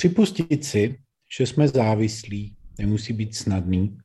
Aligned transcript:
Připustit 0.00 0.64
si, 0.64 0.98
že 1.36 1.46
jsme 1.46 1.68
závislí, 1.68 2.56
nemusí 2.78 3.12
být 3.12 3.34
snadný. 3.34 3.98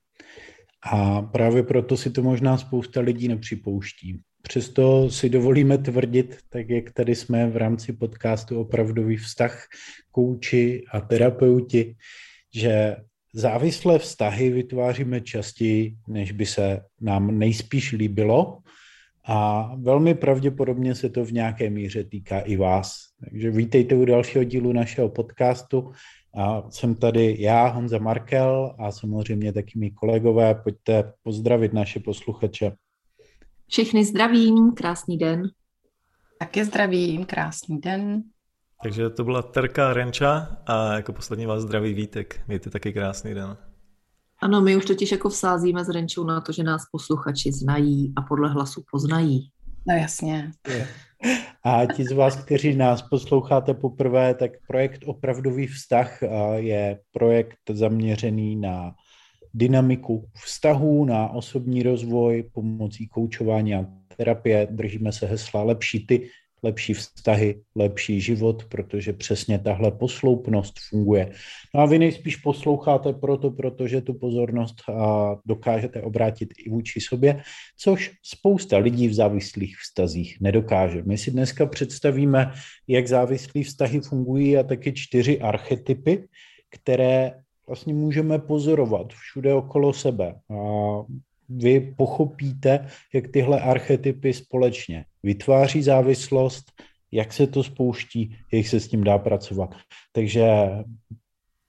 A 0.91 1.21
právě 1.21 1.63
proto 1.63 1.97
si 1.97 2.09
to 2.09 2.23
možná 2.23 2.57
spousta 2.57 3.01
lidí 3.01 3.27
nepřipouští. 3.27 4.19
Přesto 4.41 5.09
si 5.09 5.29
dovolíme 5.29 5.77
tvrdit, 5.77 6.37
tak 6.49 6.69
jak 6.69 6.91
tady 6.91 7.15
jsme 7.15 7.49
v 7.49 7.57
rámci 7.57 7.93
podcastu 7.93 8.59
Opravdový 8.59 9.17
vztah, 9.17 9.67
kouči 10.11 10.83
a 10.91 10.99
terapeuti, 10.99 11.95
že 12.55 12.95
závislé 13.33 13.99
vztahy 13.99 14.49
vytváříme 14.49 15.21
častěji, 15.21 15.95
než 16.07 16.31
by 16.31 16.45
se 16.45 16.81
nám 17.01 17.39
nejspíš 17.39 17.91
líbilo 17.91 18.57
a 19.27 19.71
velmi 19.75 20.15
pravděpodobně 20.15 20.95
se 20.95 21.09
to 21.09 21.25
v 21.25 21.31
nějaké 21.31 21.69
míře 21.69 22.03
týká 22.03 22.39
i 22.39 22.55
vás. 22.55 22.97
Takže 23.19 23.51
vítejte 23.51 23.95
u 23.95 24.05
dalšího 24.05 24.43
dílu 24.43 24.73
našeho 24.73 25.09
podcastu. 25.09 25.91
A 26.37 26.71
jsem 26.71 26.95
tady 26.95 27.35
já, 27.39 27.67
Honza 27.67 27.97
Markel 27.97 28.75
a 28.79 28.91
samozřejmě 28.91 29.53
taky 29.53 29.79
mý 29.79 29.91
kolegové. 29.91 30.55
Pojďte 30.55 31.13
pozdravit 31.23 31.73
naše 31.73 31.99
posluchače. 31.99 32.71
Všechny 33.67 34.05
zdravím, 34.05 34.71
krásný 34.71 35.17
den. 35.17 35.43
Taky 36.39 36.65
zdravím, 36.65 37.25
krásný 37.25 37.79
den. 37.79 38.23
Takže 38.83 39.09
to 39.09 39.23
byla 39.23 39.41
Terka 39.41 39.93
Renča 39.93 40.57
a 40.65 40.93
jako 40.93 41.13
poslední 41.13 41.45
vás 41.45 41.61
zdraví 41.61 41.93
Vítek. 41.93 42.41
Mějte 42.47 42.69
taky 42.69 42.93
krásný 42.93 43.33
den. 43.33 43.57
Ano, 44.41 44.61
my 44.61 44.75
už 44.75 44.85
totiž 44.85 45.11
jako 45.11 45.29
vsázíme 45.29 45.85
s 45.85 45.89
Renčou 45.89 46.23
na 46.23 46.41
to, 46.41 46.51
že 46.51 46.63
nás 46.63 46.81
posluchači 46.91 47.51
znají 47.51 48.13
a 48.15 48.21
podle 48.21 48.49
hlasu 48.49 48.83
poznají. 48.91 49.49
No 49.87 49.95
jasně. 49.95 50.51
A 51.63 51.85
ti 51.85 52.03
z 52.03 52.11
vás, 52.11 52.35
kteří 52.35 52.75
nás 52.75 53.01
posloucháte 53.01 53.73
poprvé, 53.73 54.33
tak 54.33 54.51
projekt 54.67 55.01
Opravdový 55.05 55.67
vztah 55.67 56.19
je 56.55 56.99
projekt 57.11 57.57
zaměřený 57.69 58.55
na 58.55 58.95
dynamiku 59.53 60.29
vztahů, 60.43 61.05
na 61.05 61.29
osobní 61.29 61.83
rozvoj 61.83 62.49
pomocí 62.53 63.07
koučování 63.07 63.75
a 63.75 63.85
terapie. 64.17 64.67
Držíme 64.71 65.11
se 65.11 65.25
hesla 65.25 65.63
lepší 65.63 66.05
ty, 66.07 66.29
lepší 66.65 66.93
vztahy, 66.93 67.61
lepší 67.75 68.21
život, 68.21 68.65
protože 68.65 69.13
přesně 69.13 69.59
tahle 69.59 69.91
posloupnost 69.91 70.73
funguje. 70.89 71.31
No 71.75 71.81
a 71.81 71.85
vy 71.85 71.99
nejspíš 71.99 72.35
posloucháte 72.35 73.13
proto, 73.13 73.51
protože 73.51 74.01
tu 74.01 74.13
pozornost 74.13 74.75
dokážete 75.45 76.01
obrátit 76.01 76.53
i 76.65 76.69
vůči 76.69 77.01
sobě, 77.01 77.41
což 77.77 78.11
spousta 78.23 78.77
lidí 78.77 79.07
v 79.07 79.13
závislých 79.13 79.77
vztazích 79.77 80.37
nedokáže. 80.41 81.03
My 81.05 81.17
si 81.17 81.31
dneska 81.31 81.65
představíme, 81.65 82.51
jak 82.87 83.07
závislí 83.07 83.63
vztahy 83.63 84.01
fungují 84.01 84.57
a 84.57 84.63
taky 84.63 84.93
čtyři 84.93 85.39
archetypy, 85.39 86.27
které 86.69 87.31
vlastně 87.67 87.93
můžeme 87.93 88.39
pozorovat 88.39 89.13
všude 89.13 89.53
okolo 89.53 89.93
sebe. 89.93 90.35
A 90.49 90.57
vy 91.49 91.93
pochopíte, 91.97 92.87
jak 93.13 93.27
tyhle 93.27 93.61
archetypy 93.61 94.33
společně 94.33 95.05
vytváří 95.25 95.81
závislost, 95.81 96.71
jak 97.11 97.33
se 97.33 97.47
to 97.47 97.63
spouští, 97.63 98.37
jak 98.53 98.67
se 98.67 98.79
s 98.79 98.87
tím 98.87 99.03
dá 99.03 99.17
pracovat. 99.17 99.75
Takže 100.11 100.45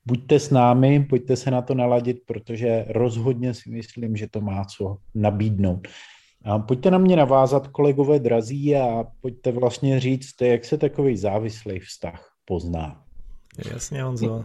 buďte 0.06 0.40
s 0.40 0.50
námi, 0.50 1.06
pojďte 1.08 1.36
se 1.36 1.50
na 1.50 1.62
to 1.62 1.74
naladit, 1.74 2.18
protože 2.26 2.84
rozhodně 2.88 3.54
si 3.54 3.70
myslím, 3.70 4.16
že 4.16 4.28
to 4.28 4.40
má 4.40 4.64
co 4.64 4.96
nabídnout. 5.14 5.88
A 6.44 6.58
pojďte 6.58 6.90
na 6.90 6.98
mě 6.98 7.16
navázat, 7.16 7.68
kolegové 7.68 8.18
drazí, 8.18 8.76
a 8.76 9.04
pojďte 9.20 9.52
vlastně 9.52 10.00
říct, 10.00 10.42
jak 10.42 10.64
se 10.64 10.78
takový 10.78 11.16
závislý 11.16 11.78
vztah 11.78 12.30
pozná. 12.44 13.02
Jasně, 13.72 14.02
Honzo. 14.02 14.44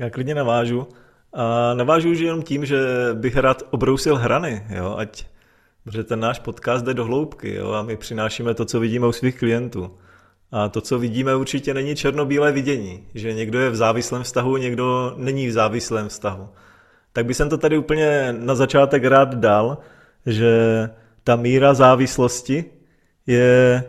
Já 0.00 0.10
klidně 0.10 0.34
navážu. 0.34 0.88
A 1.32 1.74
navážu 1.74 2.10
už 2.10 2.18
jenom 2.18 2.42
tím, 2.42 2.66
že 2.66 2.78
bych 3.14 3.36
rád 3.36 3.62
obrousil 3.70 4.16
hrany, 4.16 4.66
jo, 4.76 4.94
ať, 4.98 5.26
protože 5.84 6.04
ten 6.04 6.20
náš 6.20 6.38
podcast 6.38 6.84
jde 6.84 6.94
do 6.94 7.04
hloubky 7.04 7.54
jo, 7.54 7.72
a 7.72 7.82
my 7.82 7.96
přinášíme 7.96 8.54
to, 8.54 8.64
co 8.64 8.80
vidíme 8.80 9.06
u 9.06 9.12
svých 9.12 9.38
klientů. 9.38 9.90
A 10.52 10.68
to, 10.68 10.80
co 10.80 10.98
vidíme, 10.98 11.36
určitě 11.36 11.74
není 11.74 11.96
černobílé 11.96 12.52
vidění, 12.52 13.08
že 13.14 13.32
někdo 13.32 13.60
je 13.60 13.70
v 13.70 13.76
závislém 13.76 14.22
vztahu, 14.22 14.56
někdo 14.56 15.14
není 15.16 15.48
v 15.48 15.52
závislém 15.52 16.08
vztahu. 16.08 16.48
Tak 17.12 17.26
bych 17.26 17.36
to 17.36 17.58
tady 17.58 17.78
úplně 17.78 18.34
na 18.38 18.54
začátek 18.54 19.04
rád 19.04 19.34
dal, 19.34 19.78
že 20.26 20.90
ta 21.24 21.36
míra 21.36 21.74
závislosti 21.74 22.64
je 23.26 23.84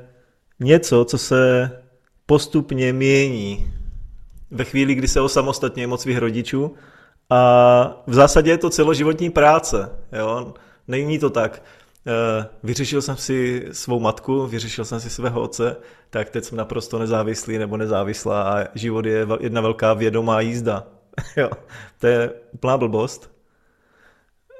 něco, 0.59 1.05
co 1.05 1.17
se 1.17 1.72
postupně 2.25 2.94
mění 2.94 3.73
ve 4.51 4.63
chvíli, 4.63 4.95
kdy 4.95 5.07
se 5.07 5.22
osamostatňuje 5.22 5.88
moc 5.88 6.01
svých 6.01 6.17
rodičů 6.17 6.75
a 7.29 8.03
v 8.07 8.13
zásadě 8.13 8.51
je 8.51 8.57
to 8.57 8.69
celoživotní 8.69 9.29
práce. 9.29 9.89
Jo? 10.11 10.53
Není 10.88 11.19
to 11.19 11.29
tak. 11.29 11.63
Eh, 12.07 12.47
vyřešil 12.63 13.01
jsem 13.01 13.17
si 13.17 13.67
svou 13.71 13.99
matku, 13.99 14.47
vyřešil 14.47 14.85
jsem 14.85 14.99
si 14.99 15.09
svého 15.09 15.41
otce, 15.41 15.77
tak 16.09 16.29
teď 16.29 16.43
jsem 16.43 16.57
naprosto 16.57 16.99
nezávislý 16.99 17.57
nebo 17.57 17.77
nezávislá 17.77 18.43
a 18.43 18.67
život 18.75 19.05
je 19.05 19.27
jedna 19.39 19.61
velká 19.61 19.93
vědomá 19.93 20.41
jízda. 20.41 20.88
jo, 21.38 21.49
to 21.99 22.07
je 22.07 22.31
úplná 22.51 22.77
blbost. 22.77 23.35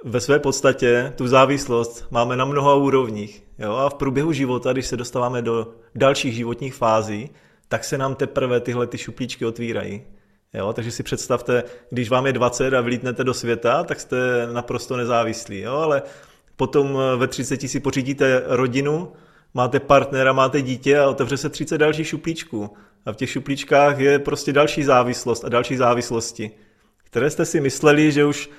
Ve 0.04 0.22
své 0.22 0.40
podstatě 0.40 1.14
tu 1.16 1.28
závislost 1.28 2.08
máme 2.12 2.36
na 2.36 2.46
mnoha 2.46 2.76
úrovních. 2.76 3.44
Jo? 3.60 3.76
A 3.76 3.90
v 3.90 3.94
průběhu 3.94 4.32
života, 4.32 4.74
když 4.74 4.86
se 4.86 4.98
dostáváme 4.98 5.42
do 5.42 5.74
dalších 5.96 6.36
životních 6.36 6.76
fází, 6.76 7.30
tak 7.68 7.84
se 7.84 7.98
nám 7.98 8.16
teprve 8.16 8.60
tyhle 8.60 8.88
ty 8.88 8.98
šuplíčky 8.98 9.46
otvírají. 9.46 10.02
Jo? 10.54 10.74
Takže 10.74 10.92
si 10.92 11.04
představte, 11.04 11.64
když 11.90 12.10
vám 12.10 12.26
je 12.26 12.34
20 12.34 12.74
a 12.74 12.82
vylítnete 12.82 13.24
do 13.24 13.34
světa, 13.34 13.84
tak 13.84 14.00
jste 14.00 14.48
naprosto 14.54 14.98
nezávislí. 14.98 15.60
Jo? 15.60 15.74
Ale 15.74 16.02
potom 16.56 16.98
eh, 16.98 17.18
ve 17.18 17.28
30 17.28 17.70
si 17.70 17.80
pořídíte 17.80 18.44
rodinu, 18.46 19.12
máte 19.54 19.80
partnera, 19.80 20.34
máte 20.34 20.62
dítě 20.62 21.00
a 21.00 21.10
otevře 21.10 21.38
se 21.38 21.50
30 21.50 21.78
dalších 21.78 22.08
šuplíčků. 22.08 22.70
A 23.06 23.12
v 23.12 23.16
těch 23.16 23.30
šuplíčkách 23.30 24.00
je 24.00 24.20
prostě 24.20 24.54
další 24.54 24.84
závislost 24.84 25.46
a 25.46 25.50
další 25.50 25.78
závislosti, 25.78 26.52
které 27.04 27.30
jste 27.30 27.46
si 27.46 27.62
mysleli, 27.62 28.12
že 28.12 28.26
už 28.26 28.50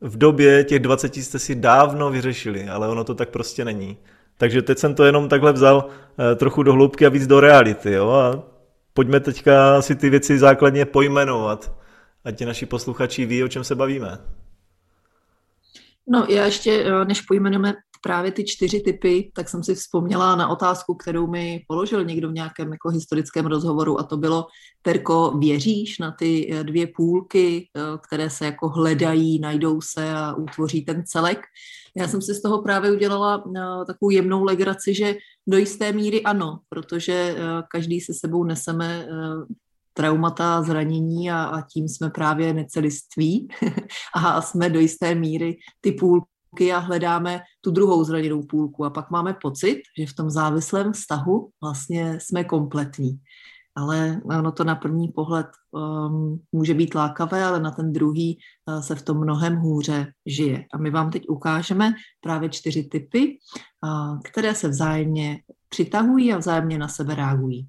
v 0.00 0.18
době 0.18 0.64
těch 0.64 0.80
20 0.80 1.16
jste 1.16 1.38
si 1.38 1.54
dávno 1.54 2.10
vyřešili, 2.10 2.68
ale 2.68 2.88
ono 2.88 3.04
to 3.04 3.14
tak 3.14 3.28
prostě 3.28 3.64
není. 3.64 3.96
Takže 4.38 4.62
teď 4.62 4.78
jsem 4.78 4.94
to 4.94 5.04
jenom 5.04 5.28
takhle 5.28 5.52
vzal 5.52 5.86
eh, 5.88 6.34
trochu 6.34 6.62
do 6.62 6.72
hloubky 6.72 7.06
a 7.06 7.08
víc 7.08 7.26
do 7.26 7.40
reality. 7.40 7.92
Jo? 7.92 8.10
A 8.10 8.42
pojďme 8.94 9.20
teďka 9.20 9.82
si 9.82 9.94
ty 9.94 10.10
věci 10.10 10.38
základně 10.38 10.84
pojmenovat, 10.84 11.72
ať 12.24 12.38
ti 12.38 12.44
naši 12.44 12.66
posluchači 12.66 13.26
ví, 13.26 13.44
o 13.44 13.48
čem 13.48 13.64
se 13.64 13.74
bavíme. 13.74 14.18
No 16.08 16.26
já 16.28 16.44
ještě, 16.44 16.84
eh, 16.86 17.04
než 17.04 17.20
pojmenujeme 17.20 17.74
právě 18.02 18.32
ty 18.32 18.44
čtyři 18.44 18.80
typy, 18.80 19.30
tak 19.34 19.48
jsem 19.48 19.64
si 19.64 19.74
vzpomněla 19.74 20.36
na 20.36 20.48
otázku, 20.48 20.94
kterou 20.94 21.26
mi 21.26 21.64
položil 21.68 22.04
někdo 22.04 22.28
v 22.28 22.32
nějakém 22.32 22.72
jako 22.72 22.88
historickém 22.88 23.46
rozhovoru 23.46 24.00
a 24.00 24.02
to 24.02 24.16
bylo, 24.16 24.46
Terko, 24.82 25.30
věříš 25.38 25.98
na 25.98 26.12
ty 26.12 26.52
eh, 26.52 26.64
dvě 26.64 26.86
půlky, 26.96 27.68
eh, 27.76 27.80
které 28.06 28.30
se 28.30 28.44
jako 28.44 28.68
hledají, 28.68 29.40
najdou 29.40 29.80
se 29.80 30.14
a 30.14 30.34
utvoří 30.34 30.84
ten 30.84 31.02
celek? 31.06 31.40
Já 31.96 32.08
jsem 32.08 32.22
si 32.22 32.34
z 32.34 32.42
toho 32.42 32.62
právě 32.62 32.92
udělala 32.92 33.44
takovou 33.86 34.10
jemnou 34.10 34.44
legraci, 34.44 34.94
že 34.94 35.16
do 35.46 35.58
jisté 35.58 35.92
míry 35.92 36.22
ano, 36.22 36.58
protože 36.68 37.36
každý 37.70 38.00
se 38.00 38.14
sebou 38.14 38.44
neseme 38.44 39.06
traumata, 39.94 40.62
zranění 40.62 41.30
a, 41.30 41.44
a 41.44 41.60
tím 41.60 41.88
jsme 41.88 42.10
právě 42.10 42.54
neceliství 42.54 43.48
a 44.14 44.42
jsme 44.42 44.70
do 44.70 44.80
jisté 44.80 45.14
míry 45.14 45.56
ty 45.80 45.92
půlky 45.92 46.72
a 46.72 46.78
hledáme 46.78 47.40
tu 47.60 47.70
druhou 47.70 48.04
zraněnou 48.04 48.42
půlku 48.42 48.84
a 48.84 48.90
pak 48.90 49.10
máme 49.10 49.34
pocit, 49.42 49.82
že 49.98 50.06
v 50.06 50.14
tom 50.14 50.30
závislém 50.30 50.92
vztahu 50.92 51.48
vlastně 51.62 52.18
jsme 52.20 52.44
kompletní. 52.44 53.18
Ale 53.76 54.20
ono 54.24 54.52
to 54.52 54.64
na 54.64 54.74
první 54.74 55.08
pohled 55.08 55.46
um, 55.70 56.40
může 56.52 56.74
být 56.74 56.94
lákavé, 56.94 57.44
ale 57.44 57.60
na 57.60 57.70
ten 57.70 57.92
druhý 57.92 58.38
uh, 58.68 58.80
se 58.80 58.94
v 58.94 59.02
tom 59.02 59.18
mnohem 59.18 59.56
hůře 59.56 60.12
žije. 60.26 60.64
A 60.72 60.78
my 60.78 60.90
vám 60.90 61.10
teď 61.10 61.28
ukážeme 61.28 61.94
právě 62.20 62.48
čtyři 62.48 62.84
typy, 62.84 63.38
uh, 63.84 64.20
které 64.24 64.54
se 64.54 64.68
vzájemně 64.68 65.38
přitahují 65.68 66.32
a 66.32 66.38
vzájemně 66.38 66.78
na 66.78 66.88
sebe 66.88 67.14
reagují. 67.14 67.68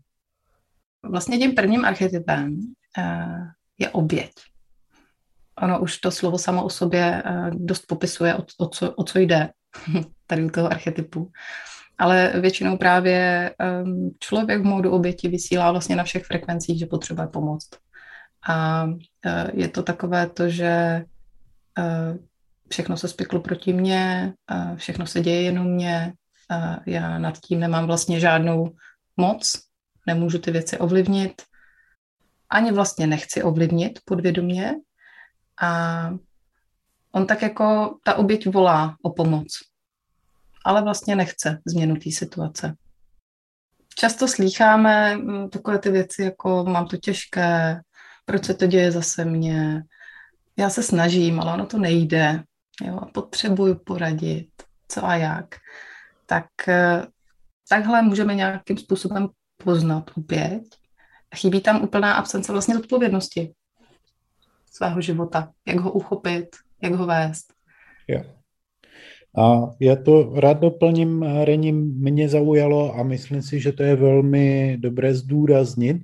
Vlastně 1.10 1.38
tím 1.38 1.56
prvním 1.56 1.86
archetypem 1.86 2.60
uh, 2.98 3.48
je 3.78 3.90
oběť. 3.90 4.32
Ono 5.62 5.80
už 5.80 5.98
to 5.98 6.12
slovo 6.12 6.38
samo 6.38 6.64
o 6.64 6.70
sobě 6.70 7.24
uh, 7.26 7.50
dost 7.50 7.86
popisuje, 7.88 8.36
o, 8.36 8.46
o, 8.58 8.68
co, 8.68 8.92
o 8.92 9.04
co 9.04 9.20
jde 9.20 9.50
tady 10.28 10.44
u 10.44 10.50
toho 10.50 10.72
archetypu. 10.72 11.32
Ale 11.98 12.34
většinou 12.40 12.78
právě 12.78 13.52
um, 13.84 14.16
člověk 14.20 14.62
v 14.62 14.66
módu 14.66 14.92
oběti 14.92 15.28
vysílá 15.28 15.72
vlastně 15.72 15.96
na 15.96 16.04
všech 16.04 16.26
frekvencích, 16.26 16.80
že 16.80 16.86
potřebuje 16.86 17.28
pomoct. 17.28 17.70
A 18.48 18.84
uh, 18.84 18.94
je 19.54 19.68
to 19.68 19.84
takové 19.84 20.30
to, 20.30 20.50
že 20.50 21.06
všechno 22.70 22.98
se 22.98 23.08
spiklo 23.08 23.40
proti 23.40 23.74
mně, 23.74 24.34
všechno 24.76 25.08
se 25.08 25.22
děje 25.22 25.42
jenom 25.42 25.68
mně, 25.68 26.14
já 26.86 27.20
nad 27.20 27.38
tím 27.38 27.60
nemám 27.60 27.86
vlastně 27.86 28.20
žádnou 28.20 28.76
moc, 29.18 29.62
nemůžu 30.08 30.40
ty 30.40 30.52
věci 30.52 30.78
ovlivnit. 30.78 31.42
ani 32.50 32.72
vlastně 32.72 33.08
nechci 33.08 33.44
ovlivnit 33.44 34.00
podvědomě 34.06 34.76
a 35.62 36.10
on 37.12 37.28
tak 37.28 37.42
jako 37.42 37.98
ta 38.04 38.16
oběť 38.16 38.48
volá 38.48 38.96
o 39.02 39.10
pomoc, 39.10 39.48
ale 40.66 40.82
vlastně 40.82 41.16
nechce 41.16 41.62
změnu 41.66 41.96
té 41.96 42.12
situace. 42.12 42.76
Často 43.96 44.28
slýcháme 44.28 45.18
mm, 45.18 45.50
takové 45.50 45.80
ty 45.80 45.92
věci, 45.92 46.24
jako 46.24 46.64
mám 46.64 46.88
to 46.88 46.98
těžké, 46.98 47.82
proč 48.26 48.46
se 48.46 48.54
to 48.54 48.68
děje 48.68 48.92
zase 48.92 49.26
mně, 49.26 49.84
já 50.58 50.70
se 50.70 50.84
snažím, 50.84 51.40
ale 51.40 51.54
ono 51.54 51.66
to 51.66 51.78
nejde, 51.78 52.44
jo, 52.82 53.00
potřebuju 53.14 53.76
poradit, 53.76 54.50
co 54.88 55.06
a 55.06 55.16
jak. 55.16 55.56
Tak 56.26 56.46
eh, 56.68 57.08
takhle 57.70 58.02
můžeme 58.02 58.36
nějakým 58.36 58.78
způsobem 58.78 59.30
poznat 59.66 60.12
oběť. 60.18 60.64
Chybí 61.36 61.62
tam 61.62 61.84
úplná 61.84 62.14
absence 62.14 62.52
vlastně 62.52 62.78
odpovědnosti 62.78 63.54
svého 64.72 65.02
života. 65.02 65.52
Jak 65.68 65.80
ho 65.80 65.92
uchopit, 65.92 66.46
jak 66.82 66.94
ho 66.94 67.06
vést. 67.06 67.54
Jo. 68.08 68.22
A 69.38 69.76
já 69.80 69.96
to 69.96 70.32
rád 70.36 70.60
doplním, 70.60 71.24
Reni, 71.44 71.72
mě 71.72 72.30
zaujalo 72.30 72.96
a 72.96 73.04
myslím 73.04 73.42
si, 73.42 73.60
že 73.60 73.72
to 73.72 73.84
je 73.84 73.96
velmi 73.96 74.78
dobré 74.80 75.14
zdůraznit, 75.14 75.98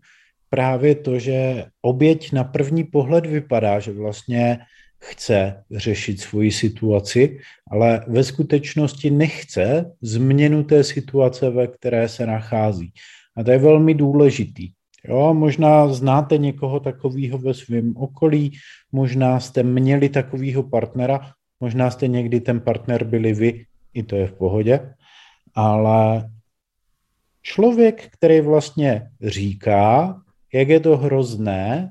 právě 0.49 0.95
to, 0.95 1.19
že 1.19 1.65
oběť 1.81 2.31
na 2.31 2.43
první 2.43 2.83
pohled 2.83 3.25
vypadá, 3.25 3.79
že 3.79 3.91
vlastně 3.91 4.59
chce 4.99 5.63
řešit 5.71 6.19
svoji 6.19 6.51
situaci, 6.51 7.39
ale 7.71 8.05
ve 8.07 8.23
skutečnosti 8.23 9.11
nechce 9.11 9.91
změnu 10.01 10.63
té 10.63 10.83
situace, 10.83 11.49
ve 11.49 11.67
které 11.67 12.09
se 12.09 12.25
nachází. 12.25 12.93
A 13.37 13.43
to 13.43 13.51
je 13.51 13.57
velmi 13.57 13.93
důležitý. 13.93 14.71
Jo, 15.07 15.33
možná 15.33 15.87
znáte 15.87 16.37
někoho 16.37 16.79
takového 16.79 17.37
ve 17.37 17.53
svém 17.53 17.97
okolí, 17.97 18.51
možná 18.91 19.39
jste 19.39 19.63
měli 19.63 20.09
takového 20.09 20.63
partnera, 20.63 21.31
možná 21.59 21.91
jste 21.91 22.07
někdy 22.07 22.41
ten 22.41 22.59
partner 22.59 23.03
byli 23.03 23.33
vy, 23.33 23.65
i 23.93 24.03
to 24.03 24.15
je 24.15 24.27
v 24.27 24.33
pohodě, 24.33 24.93
ale 25.55 26.29
člověk, 27.41 28.09
který 28.11 28.41
vlastně 28.41 29.09
říká, 29.21 30.15
jak 30.53 30.69
je 30.69 30.79
to 30.79 30.97
hrozné, 30.97 31.89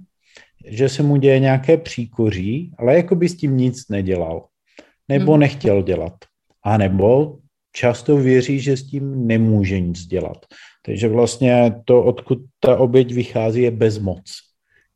že 0.67 0.89
se 0.89 1.03
mu 1.03 1.17
děje 1.17 1.39
nějaké 1.39 1.77
příkoří, 1.77 2.73
ale 2.79 2.97
jako 2.97 3.15
by 3.15 3.29
s 3.29 3.37
tím 3.37 3.57
nic 3.57 3.89
nedělal. 3.89 4.47
Nebo 5.09 5.33
hmm. 5.33 5.41
nechtěl 5.41 5.83
dělat. 5.83 6.15
A 6.63 6.77
nebo 6.77 7.39
často 7.73 8.17
věří, 8.17 8.61
že 8.61 8.77
s 8.77 8.87
tím 8.87 9.27
nemůže 9.27 9.81
nic 9.81 10.07
dělat. 10.07 10.47
Takže 10.91 11.09
vlastně 11.09 11.83
to, 11.85 12.03
odkud 12.03 12.39
ta 12.61 12.77
oběť 12.77 13.15
vychází, 13.15 13.63
je 13.63 13.71
bezmoc. 13.71 14.25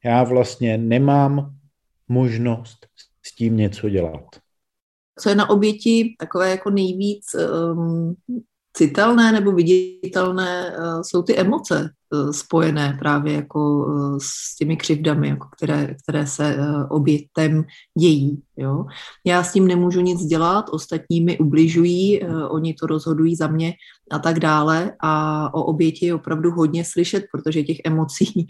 Já 0.04 0.24
vlastně 0.24 0.78
nemám 0.78 1.54
možnost 2.08 2.86
s 3.22 3.34
tím 3.34 3.56
něco 3.56 3.88
dělat. 3.88 4.24
Co 5.18 5.28
je 5.28 5.34
na 5.34 5.50
oběti 5.50 6.14
takové 6.18 6.50
jako 6.50 6.70
nejvíc 6.70 7.24
um, 7.34 8.16
citelné 8.76 9.32
nebo 9.32 9.52
viditelné, 9.52 10.76
uh, 10.78 11.02
jsou 11.02 11.22
ty 11.22 11.36
emoce, 11.36 11.90
Eh, 12.14 12.32
spojené 12.32 12.96
právě 12.98 13.32
jako 13.32 13.86
eh, 13.88 14.18
s 14.22 14.56
těmi 14.56 14.76
křivdami, 14.76 15.28
jako 15.28 15.48
které, 15.56 15.94
které 16.02 16.26
se 16.26 16.54
eh, 16.54 16.84
obětem 16.90 17.64
dějí. 17.98 18.42
Jo. 18.56 18.84
Já 19.24 19.42
s 19.42 19.52
tím 19.52 19.66
nemůžu 19.66 20.00
nic 20.00 20.24
dělat, 20.24 20.66
ostatní 20.70 21.20
mi 21.20 21.38
ubližují, 21.38 22.22
oni 22.48 22.74
to 22.74 22.86
rozhodují 22.86 23.36
za 23.36 23.46
mě 23.46 23.72
a 24.10 24.18
tak 24.18 24.40
dále 24.40 24.92
a 25.00 25.54
o 25.54 25.62
oběti 25.62 26.06
je 26.06 26.14
opravdu 26.14 26.50
hodně 26.50 26.84
slyšet, 26.84 27.24
protože 27.32 27.62
těch 27.62 27.76
emocí, 27.84 28.46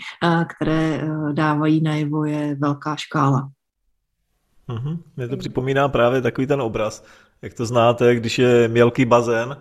které 0.57 1.09
dávají 1.33 1.83
najevo, 1.83 2.25
je 2.25 2.57
velká 2.61 2.97
škála. 2.97 3.49
Mm-hmm. 4.69 4.99
Mě 5.17 5.29
to 5.29 5.37
připomíná 5.37 5.89
právě 5.89 6.23
takový 6.23 6.47
ten 6.47 6.61
obraz, 6.61 7.05
jak 7.43 7.55
to 7.55 7.67
znáte, 7.67 8.15
když 8.15 8.39
je 8.39 8.69
mělký 8.69 9.05
bazén, 9.05 9.57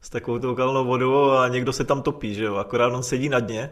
s 0.00 0.10
takovou 0.10 0.38
tou 0.38 0.54
kalnou 0.54 0.84
vodou 0.84 1.30
a 1.30 1.48
někdo 1.48 1.72
se 1.72 1.84
tam 1.84 2.02
topí, 2.02 2.34
že 2.34 2.44
jo, 2.44 2.56
akorát 2.56 2.92
on 2.92 3.02
sedí 3.02 3.28
na 3.28 3.40
dně, 3.40 3.70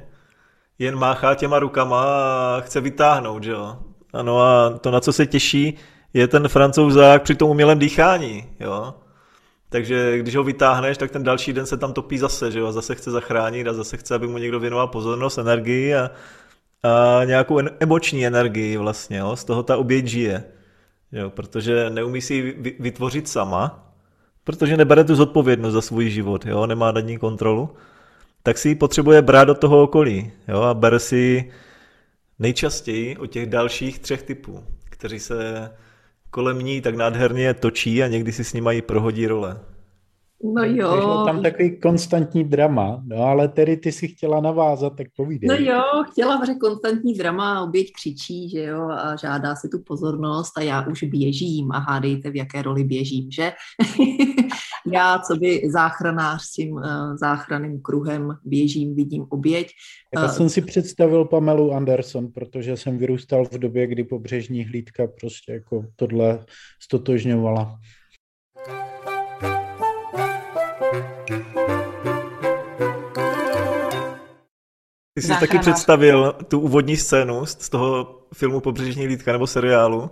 jen 0.78 0.96
máchá 0.96 1.34
těma 1.34 1.58
rukama 1.58 2.02
a 2.02 2.60
chce 2.60 2.80
vytáhnout, 2.80 3.42
že 3.42 3.50
jo. 3.50 3.76
Ano 4.12 4.40
a 4.40 4.70
to, 4.70 4.90
na 4.90 5.00
co 5.00 5.12
se 5.12 5.26
těší, 5.26 5.74
je 6.14 6.28
ten 6.28 6.48
francouzák 6.48 7.22
při 7.22 7.34
tom 7.34 7.50
umělém 7.50 7.78
dýchání, 7.78 8.44
jo. 8.60 8.94
Takže 9.68 10.18
když 10.18 10.36
ho 10.36 10.44
vytáhneš, 10.44 10.98
tak 10.98 11.10
ten 11.10 11.22
další 11.22 11.52
den 11.52 11.66
se 11.66 11.76
tam 11.76 11.92
topí 11.92 12.18
zase, 12.18 12.52
že 12.52 12.58
jo, 12.58 12.66
a 12.66 12.72
zase 12.72 12.94
chce 12.94 13.10
zachránit 13.10 13.68
a 13.68 13.72
zase 13.72 13.96
chce, 13.96 14.14
aby 14.14 14.26
mu 14.26 14.38
někdo 14.38 14.60
věnoval 14.60 14.88
pozornost, 14.88 15.38
energii 15.38 15.94
a, 15.94 16.10
a 16.82 17.24
nějakou 17.24 17.60
emoční 17.80 18.26
energii 18.26 18.76
vlastně, 18.76 19.18
jo, 19.18 19.36
z 19.36 19.44
toho 19.44 19.62
ta 19.62 19.76
oběť 19.76 20.06
žije, 20.06 20.44
jo, 21.12 21.30
protože 21.30 21.90
neumí 21.90 22.20
si 22.20 22.34
ji 22.34 22.76
vytvořit 22.80 23.28
sama, 23.28 23.85
protože 24.46 24.76
nebere 24.76 25.04
tu 25.04 25.14
zodpovědnost 25.14 25.74
za 25.74 25.80
svůj 25.80 26.10
život, 26.10 26.46
jo, 26.46 26.66
nemá 26.66 26.92
nad 26.92 27.00
ní 27.00 27.18
kontrolu, 27.18 27.70
tak 28.42 28.58
si 28.58 28.68
ji 28.68 28.74
potřebuje 28.74 29.22
brát 29.22 29.44
do 29.44 29.54
toho 29.54 29.82
okolí 29.82 30.32
jo, 30.48 30.60
a 30.60 30.74
bere 30.74 30.98
si 30.98 31.52
nejčastěji 32.38 33.16
od 33.16 33.26
těch 33.26 33.46
dalších 33.46 33.98
třech 33.98 34.22
typů, 34.22 34.64
kteří 34.84 35.18
se 35.18 35.70
kolem 36.30 36.58
ní 36.58 36.80
tak 36.80 36.94
nádherně 36.94 37.54
točí 37.54 38.02
a 38.02 38.06
někdy 38.06 38.32
si 38.32 38.44
s 38.44 38.52
ní 38.52 38.60
mají 38.60 38.82
prohodí 38.82 39.26
role. 39.26 39.60
No 40.42 40.64
jo. 40.64 40.90
Takže 40.90 41.08
tam 41.26 41.42
takový 41.42 41.80
konstantní 41.80 42.44
drama, 42.44 43.02
no 43.06 43.16
ale 43.16 43.48
tedy 43.48 43.76
ty 43.76 43.92
si 43.92 44.08
chtěla 44.08 44.40
navázat, 44.40 44.96
tak 44.96 45.06
povídej. 45.16 45.48
No 45.48 45.72
jo, 45.72 45.82
chtěla 46.12 46.44
že 46.44 46.54
konstantní 46.54 47.14
drama, 47.14 47.62
oběť 47.62 47.92
křičí, 47.92 48.50
že 48.50 48.62
jo, 48.62 48.88
a 48.88 49.16
žádá 49.16 49.56
si 49.56 49.68
tu 49.68 49.78
pozornost 49.86 50.58
a 50.58 50.62
já 50.62 50.86
už 50.86 51.02
běžím 51.02 51.72
a 51.72 51.78
hádejte, 51.78 52.30
v 52.30 52.36
jaké 52.36 52.62
roli 52.62 52.84
běžím, 52.84 53.30
že? 53.30 53.52
já, 54.92 55.18
co 55.18 55.36
by 55.36 55.62
záchranář 55.70 56.42
s 56.42 56.52
tím 56.52 56.72
uh, 56.72 56.82
záchranným 57.16 57.80
kruhem 57.82 58.36
běžím, 58.44 58.94
vidím 58.94 59.26
oběť. 59.28 59.68
Já 60.14 60.24
uh, 60.24 60.30
jsem 60.30 60.48
si 60.48 60.60
představil 60.60 61.24
Pamelu 61.24 61.72
Anderson, 61.72 62.32
protože 62.32 62.76
jsem 62.76 62.98
vyrůstal 62.98 63.44
v 63.44 63.58
době, 63.58 63.86
kdy 63.86 64.04
pobřežní 64.04 64.64
hlídka 64.64 65.06
prostě 65.06 65.52
jako 65.52 65.84
tohle 65.96 66.44
stotožňovala. 66.82 67.78
Ty 75.16 75.22
jsi 75.22 75.28
taky 75.28 75.58
představil 75.58 76.32
tu 76.48 76.60
úvodní 76.60 76.96
scénu 76.96 77.46
z 77.46 77.68
toho 77.68 78.20
filmu 78.34 78.60
Pobřežní 78.60 79.06
lítka 79.06 79.32
nebo 79.32 79.46
seriálu. 79.46 80.10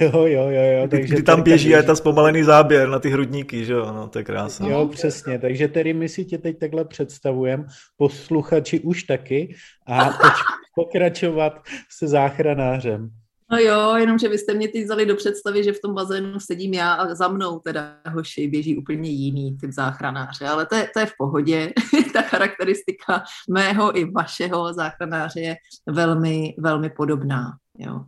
Jo, 0.00 0.10
jo, 0.12 0.48
jo, 0.48 0.62
jo. 0.78 0.88
Takže 0.88 1.14
kdy 1.14 1.22
tam 1.22 1.42
běží 1.42 1.74
a 1.74 1.76
je 1.76 1.82
tam 1.82 1.96
zpomalený 1.96 2.42
záběr 2.42 2.88
na 2.88 2.98
ty 2.98 3.10
hrudníky, 3.10 3.64
že 3.64 3.72
jo, 3.72 3.92
no, 3.92 4.08
to 4.08 4.18
je 4.18 4.24
krásné. 4.24 4.70
Jo, 4.70 4.88
přesně, 4.88 5.38
takže 5.38 5.68
tedy 5.68 5.94
my 5.94 6.08
si 6.08 6.24
tě 6.24 6.38
teď 6.38 6.58
takhle 6.58 6.84
představujeme, 6.84 7.64
posluchači 7.96 8.80
už 8.80 9.02
taky 9.02 9.54
a 9.86 10.04
teď 10.04 10.32
pokračovat 10.74 11.62
se 11.98 12.08
záchranářem. 12.08 13.10
No 13.54 13.60
jo, 13.60 13.94
jenom, 13.96 14.18
že 14.18 14.28
byste 14.28 14.54
mě 14.54 14.68
teď 14.68 14.84
vzali 14.84 15.06
do 15.06 15.16
představy, 15.16 15.64
že 15.64 15.72
v 15.72 15.80
tom 15.80 15.94
bazénu 15.94 16.40
sedím 16.40 16.74
já 16.74 16.92
a 16.92 17.14
za 17.14 17.28
mnou 17.28 17.58
teda 17.58 17.96
hoši 18.14 18.48
běží 18.48 18.78
úplně 18.78 19.10
jiný 19.10 19.56
typ 19.60 19.70
záchranáře, 19.70 20.48
ale 20.48 20.66
to 20.66 20.74
je, 20.74 20.90
to 20.94 21.00
je 21.00 21.06
v 21.06 21.12
pohodě. 21.18 21.72
Ta 22.12 22.22
charakteristika 22.22 23.24
mého 23.50 23.98
i 23.98 24.10
vašeho 24.10 24.72
záchranáře 24.72 25.40
je 25.40 25.56
velmi, 25.86 26.54
velmi 26.58 26.90
podobná. 26.90 27.52
Jo. 27.78 28.00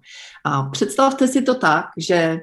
A 0.44 0.62
představte 0.62 1.28
si 1.28 1.42
to 1.42 1.54
tak, 1.54 1.86
že 1.98 2.38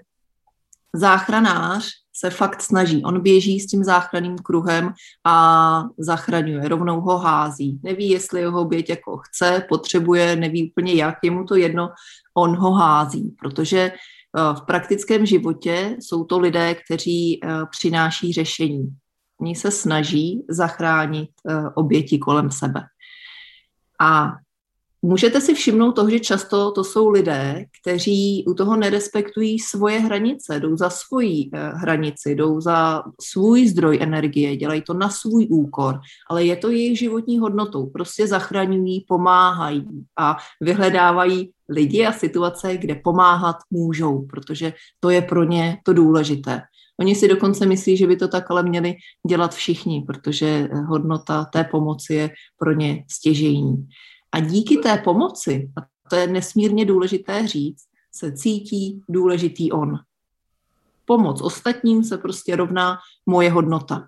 záchranář 0.93 1.89
se 2.15 2.29
fakt 2.29 2.61
snaží. 2.61 3.03
On 3.03 3.21
běží 3.21 3.59
s 3.59 3.67
tím 3.67 3.83
záchranným 3.83 4.37
kruhem 4.37 4.93
a 5.25 5.83
zachraňuje, 5.97 6.67
rovnou 6.67 7.01
ho 7.01 7.17
hází. 7.17 7.79
Neví, 7.83 8.09
jestli 8.09 8.39
jeho 8.39 8.61
oběť 8.61 8.89
jako 8.89 9.17
chce, 9.17 9.65
potřebuje, 9.69 10.35
neví 10.35 10.71
úplně 10.71 10.93
jak, 10.93 11.15
je 11.23 11.31
mu 11.31 11.45
to 11.45 11.55
jedno, 11.55 11.89
on 12.37 12.55
ho 12.55 12.71
hází, 12.71 13.35
protože 13.39 13.79
eh, 13.79 14.55
v 14.55 14.61
praktickém 14.65 15.25
životě 15.25 15.97
jsou 15.99 16.23
to 16.23 16.39
lidé, 16.39 16.75
kteří 16.75 17.39
eh, 17.43 17.47
přináší 17.71 18.33
řešení. 18.33 18.95
Oni 19.41 19.55
se 19.55 19.71
snaží 19.71 20.45
zachránit 20.49 21.29
eh, 21.49 21.69
oběti 21.75 22.17
kolem 22.17 22.51
sebe. 22.51 22.81
A 24.01 24.31
Můžete 25.05 25.41
si 25.41 25.53
všimnout 25.53 25.91
toho, 25.91 26.09
že 26.09 26.19
často 26.19 26.71
to 26.71 26.83
jsou 26.83 27.09
lidé, 27.09 27.65
kteří 27.81 28.43
u 28.47 28.53
toho 28.53 28.75
nerespektují 28.75 29.59
svoje 29.59 29.99
hranice, 29.99 30.59
jdou 30.59 30.77
za 30.77 30.89
svoji 30.89 31.49
eh, 31.53 31.71
hranici, 31.75 32.35
jdou 32.35 32.61
za 32.61 33.03
svůj 33.21 33.67
zdroj 33.67 33.99
energie, 34.01 34.57
dělají 34.57 34.81
to 34.81 34.93
na 34.93 35.09
svůj 35.09 35.47
úkor, 35.49 35.99
ale 36.29 36.45
je 36.45 36.55
to 36.55 36.69
jejich 36.69 36.99
životní 36.99 37.39
hodnotou. 37.39 37.85
Prostě 37.85 38.27
zachraňují, 38.27 39.05
pomáhají 39.07 39.85
a 40.19 40.37
vyhledávají 40.61 41.51
lidi 41.69 42.05
a 42.05 42.11
situace, 42.11 42.77
kde 42.77 42.95
pomáhat 42.95 43.55
můžou, 43.71 44.21
protože 44.21 44.73
to 44.99 45.09
je 45.09 45.21
pro 45.21 45.43
ně 45.43 45.77
to 45.85 45.93
důležité. 45.93 46.61
Oni 46.99 47.15
si 47.15 47.27
dokonce 47.27 47.65
myslí, 47.65 47.97
že 47.97 48.07
by 48.07 48.15
to 48.15 48.27
tak 48.27 48.51
ale 48.51 48.63
měli 48.63 48.95
dělat 49.27 49.55
všichni, 49.55 50.01
protože 50.07 50.69
hodnota 50.87 51.45
té 51.45 51.63
pomoci 51.63 52.13
je 52.13 52.29
pro 52.57 52.71
ně 52.71 53.05
stěžejní. 53.11 53.87
A 54.33 54.39
díky 54.39 54.77
té 54.77 54.97
pomoci, 54.97 55.71
a 55.77 55.85
to 56.09 56.15
je 56.15 56.27
nesmírně 56.27 56.85
důležité 56.85 57.47
říct, 57.47 57.83
se 58.11 58.31
cítí 58.31 59.01
důležitý 59.09 59.71
on. 59.71 59.99
Pomoc 61.05 61.41
ostatním 61.41 62.03
se 62.03 62.17
prostě 62.17 62.55
rovná 62.55 62.97
moje 63.25 63.51
hodnota. 63.51 64.07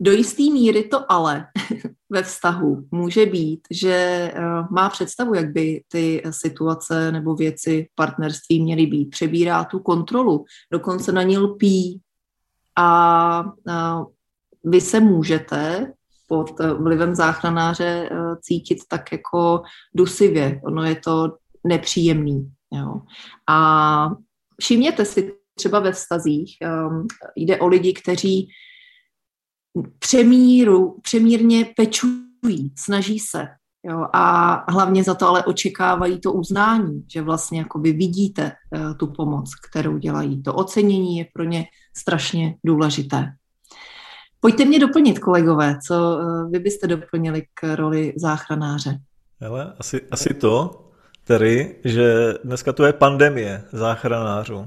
Do 0.00 0.12
jisté 0.12 0.42
míry 0.42 0.84
to 0.84 1.12
ale 1.12 1.46
ve 2.10 2.22
vztahu 2.22 2.88
může 2.90 3.26
být, 3.26 3.60
že 3.70 3.92
eh, 4.34 4.40
má 4.70 4.90
představu, 4.90 5.34
jak 5.34 5.52
by 5.52 5.82
ty 5.88 6.22
situace 6.30 7.12
nebo 7.12 7.34
věci 7.34 7.88
partnerství 7.94 8.62
měly 8.62 8.86
být. 8.86 9.10
Přebírá 9.10 9.64
tu 9.64 9.78
kontrolu, 9.78 10.44
dokonce 10.72 11.12
na 11.12 11.22
ní 11.22 11.38
lpí. 11.38 12.00
A 12.76 13.52
vy 14.64 14.80
se 14.80 15.00
můžete 15.00 15.92
pod 16.32 16.60
vlivem 16.78 17.14
záchranáře 17.14 18.08
eh, 18.12 18.36
cítit 18.40 18.78
tak 18.88 19.12
jako 19.12 19.62
dusivě. 19.94 20.60
Ono 20.64 20.82
je 20.82 20.96
to 20.96 21.36
nepříjemný. 21.66 22.52
Jo. 22.72 23.00
A 23.48 24.10
všimněte 24.60 25.04
si 25.04 25.32
třeba 25.54 25.80
ve 25.80 25.92
vztazích, 25.92 26.56
um, 26.88 27.06
jde 27.36 27.58
o 27.58 27.66
lidi, 27.66 27.92
kteří 27.92 28.48
přemíru, 29.98 30.98
přemírně 31.02 31.66
pečují, 31.76 32.72
snaží 32.78 33.18
se. 33.18 33.48
Jo, 33.84 34.06
a 34.12 34.64
hlavně 34.72 35.04
za 35.04 35.14
to 35.14 35.28
ale 35.28 35.44
očekávají 35.44 36.20
to 36.20 36.32
uznání, 36.32 37.04
že 37.12 37.22
vlastně 37.22 37.58
jako 37.58 37.78
vy 37.78 37.92
vidíte 37.92 38.52
uh, 38.52 38.96
tu 38.96 39.06
pomoc, 39.06 39.54
kterou 39.54 39.98
dělají. 39.98 40.42
To 40.42 40.54
ocenění 40.54 41.18
je 41.18 41.26
pro 41.34 41.44
ně 41.44 41.64
strašně 41.96 42.56
důležité. 42.64 43.32
Pojďte 44.44 44.64
mě 44.64 44.78
doplnit, 44.78 45.18
kolegové, 45.18 45.78
co 45.86 45.94
uh, 45.94 46.50
vy 46.50 46.58
byste 46.58 46.86
doplnili 46.86 47.42
k 47.54 47.76
roli 47.76 48.12
záchranáře. 48.16 48.98
Ale 49.46 49.72
asi, 49.78 50.00
asi 50.10 50.34
to, 50.34 50.84
tedy, 51.24 51.76
že 51.84 52.34
dneska 52.44 52.72
to 52.72 52.84
je 52.84 52.92
pandemie 52.92 53.62
záchranářů. 53.72 54.66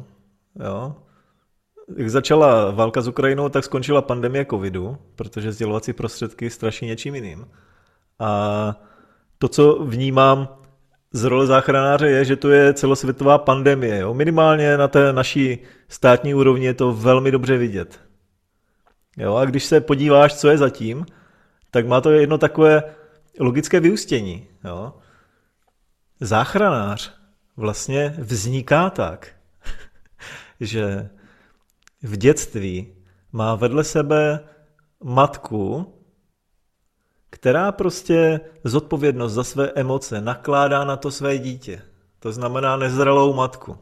Jo? 0.66 0.96
Jak 1.98 2.10
začala 2.10 2.72
válka 2.72 3.02
s 3.02 3.08
Ukrajinou, 3.08 3.50
tak 3.50 3.64
skončila 3.64 4.02
pandemie 4.02 4.46
covidu, 4.50 4.98
protože 5.16 5.52
sdělovací 5.52 5.94
prostředky 5.94 6.50
straší 6.50 6.86
něčím 6.86 7.16
jiným. 7.16 7.48
A 8.20 8.82
to, 9.38 9.48
co 9.48 9.74
vnímám 9.84 10.48
z 11.12 11.24
role 11.24 11.48
záchranáře, 11.48 12.08
je, 12.08 12.26
že 12.26 12.36
to 12.36 12.50
je 12.50 12.74
celosvětová 12.74 13.38
pandemie. 13.38 14.00
Jo? 14.00 14.14
Minimálně 14.14 14.78
na 14.78 14.88
té 14.88 15.14
naší 15.14 15.58
státní 15.90 16.34
úrovni 16.34 16.66
je 16.66 16.74
to 16.74 16.94
velmi 16.94 17.32
dobře 17.32 17.58
vidět. 17.58 18.05
Jo? 19.18 19.36
A 19.36 19.46
když 19.46 19.66
se 19.66 19.82
podíváš, 19.82 20.36
co 20.36 20.50
je 20.50 20.58
zatím, 20.58 21.06
tak 21.72 21.88
má 21.88 22.02
to 22.02 22.12
jedno 22.12 22.38
takové 22.38 22.84
logické 23.40 23.80
vyústění. 23.80 24.48
Jo? 24.64 24.94
záchranář 26.20 27.14
vlastně 27.58 28.16
vzniká 28.18 28.90
tak, 28.90 29.36
že 30.60 31.10
v 32.04 32.18
dětství 32.18 32.96
má 33.32 33.56
vedle 33.56 33.84
sebe 33.84 34.40
matku, 35.04 35.94
která 37.30 37.72
prostě 37.72 38.40
zodpovědnost 38.64 39.34
za 39.34 39.44
své 39.44 39.70
emoce 39.70 40.22
nakládá 40.22 40.84
na 40.84 40.98
to 40.98 41.12
své 41.12 41.38
dítě. 41.38 41.82
To 42.20 42.32
znamená 42.32 42.78
nezralou 42.78 43.34
matku. 43.34 43.78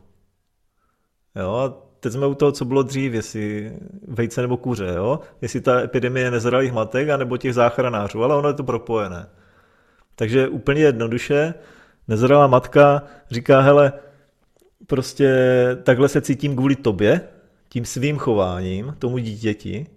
Jo, 1.35 1.55
a 1.55 1.92
teď 2.03 2.13
jsme 2.13 2.27
u 2.27 2.35
toho, 2.35 2.51
co 2.51 2.65
bylo 2.65 2.83
dřív, 2.83 3.13
jestli 3.13 3.73
vejce 4.07 4.41
nebo 4.41 4.57
kuře, 4.57 4.93
jo? 4.95 5.19
jestli 5.41 5.61
ta 5.61 5.79
epidemie 5.79 6.31
nezralých 6.31 6.73
matek, 6.73 7.09
anebo 7.09 7.37
těch 7.37 7.53
záchranářů, 7.53 8.23
ale 8.23 8.35
ono 8.35 8.47
je 8.47 8.53
to 8.53 8.63
propojené. 8.63 9.29
Takže 10.15 10.47
úplně 10.47 10.81
jednoduše, 10.81 11.53
nezralá 12.07 12.47
matka 12.47 13.03
říká, 13.31 13.61
hele, 13.61 13.93
prostě 14.87 15.29
takhle 15.83 16.07
se 16.09 16.21
cítím 16.21 16.55
kvůli 16.55 16.75
tobě, 16.75 17.21
tím 17.69 17.85
svým 17.85 18.17
chováním, 18.17 18.95
tomu 18.99 19.17
dítěti. 19.17 19.87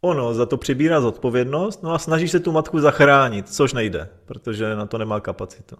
Ono 0.00 0.34
za 0.34 0.46
to 0.46 0.56
přibírá 0.56 1.00
zodpovědnost, 1.00 1.82
no 1.82 1.92
a 1.92 1.98
snaží 1.98 2.28
se 2.28 2.40
tu 2.40 2.52
matku 2.52 2.80
zachránit, 2.80 3.48
což 3.48 3.72
nejde, 3.72 4.08
protože 4.24 4.76
na 4.76 4.86
to 4.86 4.98
nemá 4.98 5.20
kapacitu. 5.20 5.76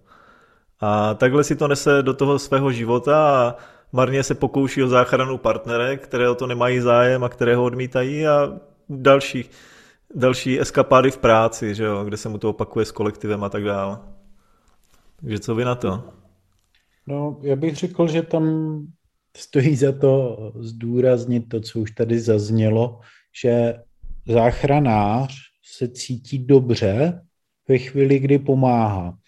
A 0.80 1.14
takhle 1.14 1.44
si 1.44 1.56
to 1.56 1.68
nese 1.68 2.02
do 2.02 2.14
toho 2.14 2.38
svého 2.38 2.72
života 2.72 3.28
a 3.28 3.56
marně 3.92 4.22
se 4.22 4.34
pokouší 4.34 4.82
o 4.82 4.88
záchranu 4.88 5.38
partnerek, 5.38 6.02
které 6.02 6.28
o 6.28 6.34
to 6.34 6.46
nemají 6.46 6.80
zájem 6.80 7.24
a 7.24 7.28
které 7.28 7.56
ho 7.56 7.64
odmítají 7.64 8.26
a 8.26 8.60
další, 8.88 9.44
další 10.14 10.60
eskapády 10.60 11.10
v 11.10 11.18
práci, 11.18 11.74
že 11.74 11.84
jo, 11.84 12.04
kde 12.04 12.16
se 12.16 12.28
mu 12.28 12.38
to 12.38 12.50
opakuje 12.50 12.86
s 12.86 12.92
kolektivem 12.92 13.44
a 13.44 13.48
tak 13.48 13.64
dále. 13.64 13.98
Takže 15.20 15.38
co 15.38 15.54
vy 15.54 15.64
na 15.64 15.74
to? 15.74 16.04
No, 17.06 17.38
já 17.42 17.56
bych 17.56 17.76
řekl, 17.76 18.08
že 18.08 18.22
tam 18.22 18.46
stojí 19.36 19.76
za 19.76 19.92
to 19.92 20.38
zdůraznit 20.60 21.48
to, 21.48 21.60
co 21.60 21.80
už 21.80 21.90
tady 21.90 22.20
zaznělo, 22.20 23.00
že 23.42 23.74
záchranář 24.26 25.36
se 25.76 25.88
cítí 25.88 26.38
dobře 26.38 27.22
ve 27.68 27.78
chvíli, 27.78 28.18
kdy 28.18 28.38
pomáhá 28.38 29.18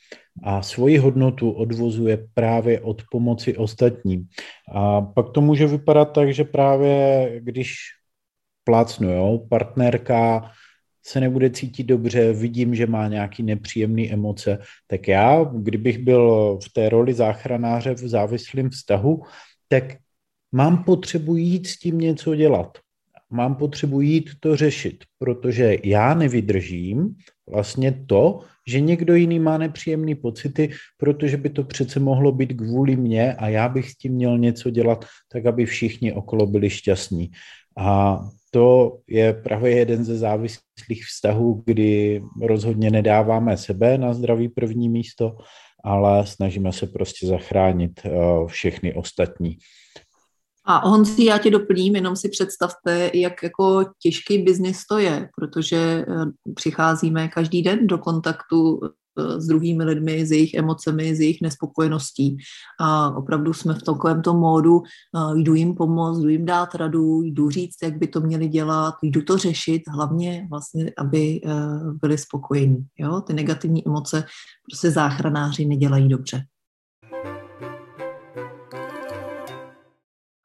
a 0.43 0.63
svoji 0.63 0.99
hodnotu 0.99 1.51
odvozuje 1.51 2.27
právě 2.35 2.81
od 2.81 3.03
pomoci 3.11 3.57
ostatním. 3.57 4.27
A 4.73 5.01
pak 5.01 5.31
to 5.31 5.41
může 5.41 5.67
vypadat 5.67 6.05
tak, 6.05 6.35
že 6.35 6.45
právě 6.45 7.31
když 7.41 7.77
plácnu, 8.65 9.11
jo, 9.11 9.47
partnerka 9.51 10.51
se 11.07 11.21
nebude 11.21 11.51
cítit 11.51 11.85
dobře, 11.85 12.33
vidím, 12.33 12.75
že 12.75 12.87
má 12.87 13.09
nějaký 13.09 13.43
nepříjemné 13.43 14.03
emoce, 14.03 14.59
tak 14.87 15.09
já, 15.09 15.45
kdybych 15.45 15.99
byl 15.99 16.59
v 16.65 16.73
té 16.73 16.89
roli 16.89 17.15
záchranáře 17.15 17.95
v 17.95 18.09
závislém 18.09 18.71
vztahu, 18.71 19.23
tak 19.69 19.85
mám 20.53 20.85
potřebu 20.85 21.37
jít 21.37 21.67
s 21.67 21.79
tím 21.79 21.99
něco 21.99 22.35
dělat. 22.35 22.79
Mám 23.31 23.55
potřebu 23.55 24.01
jít 24.01 24.31
to 24.41 24.57
řešit, 24.57 25.05
protože 25.19 25.77
já 25.85 26.15
nevydržím 26.15 27.17
vlastně 27.51 28.05
to, 28.07 28.41
že 28.69 28.81
někdo 28.81 29.15
jiný 29.15 29.39
má 29.39 29.59
nepříjemné 29.59 30.15
pocity, 30.15 30.71
protože 30.97 31.37
by 31.37 31.51
to 31.51 31.65
přece 31.65 32.01
mohlo 32.01 32.33
být 32.33 32.53
kvůli 32.53 32.97
mně 32.97 33.35
a 33.35 33.49
já 33.49 33.69
bych 33.69 33.91
s 33.91 33.97
tím 33.97 34.13
měl 34.13 34.39
něco 34.39 34.71
dělat, 34.71 35.05
tak 35.33 35.47
aby 35.47 35.67
všichni 35.67 36.13
okolo 36.13 36.47
byli 36.47 36.71
šťastní. 36.71 37.31
A 37.79 38.21
to 38.51 38.99
je 39.09 39.33
právě 39.33 39.77
jeden 39.77 40.05
ze 40.05 40.19
závislých 40.19 41.05
vztahů, 41.07 41.63
kdy 41.67 42.23
rozhodně 42.43 42.91
nedáváme 42.91 43.57
sebe 43.57 43.99
na 43.99 44.15
zdraví 44.15 44.49
první 44.49 44.89
místo, 44.89 45.37
ale 45.85 46.27
snažíme 46.27 46.73
se 46.73 46.87
prostě 46.87 47.27
zachránit 47.27 48.01
eh, 48.05 48.11
všechny 48.47 48.95
ostatní. 48.95 49.59
A 50.67 50.89
Honzi, 50.89 51.25
já 51.25 51.39
tě 51.39 51.51
doplním, 51.51 51.97
jenom 51.97 52.17
si 52.17 52.29
představte, 52.29 53.11
jak 53.15 53.43
jako 53.43 53.85
těžký 54.03 54.39
biznis 54.39 54.87
to 54.87 54.99
je, 54.99 55.29
protože 55.37 55.77
eh, 55.77 56.05
přicházíme 56.55 57.29
každý 57.29 57.63
den 57.63 57.87
do 57.87 57.99
kontaktu 57.99 58.81
Eh, 59.19 59.41
s 59.41 59.47
druhými 59.47 59.85
lidmi, 59.85 60.27
s 60.27 60.31
jejich 60.31 60.55
emocemi, 60.55 61.15
s 61.15 61.21
jejich 61.21 61.41
nespokojeností. 61.43 62.37
A 62.81 63.11
opravdu 63.17 63.53
jsme 63.53 63.75
v 63.75 63.83
takovém 63.83 64.23
tom 64.23 64.37
módu, 64.37 64.83
eh, 64.83 65.43
jdu 65.43 65.55
jim 65.55 65.75
pomoct, 65.75 66.19
jdu 66.19 66.29
jim 66.29 66.47
dát 66.47 66.75
radu, 66.75 67.23
jdu 67.23 67.51
říct, 67.51 67.77
jak 67.83 67.99
by 67.99 68.07
to 68.07 68.21
měli 68.21 68.49
dělat, 68.49 68.95
jdu 69.03 69.23
to 69.23 69.39
řešit, 69.39 69.83
hlavně 69.89 70.47
vlastně, 70.51 70.93
aby 70.99 71.41
byli 72.01 72.19
spokojení. 72.19 72.87
Jo? 72.99 73.21
Ty 73.21 73.33
negativní 73.33 73.87
emoce 73.87 74.25
prostě 74.71 74.91
záchranáři 74.91 75.65
nedělají 75.65 76.09
dobře. 76.09 76.45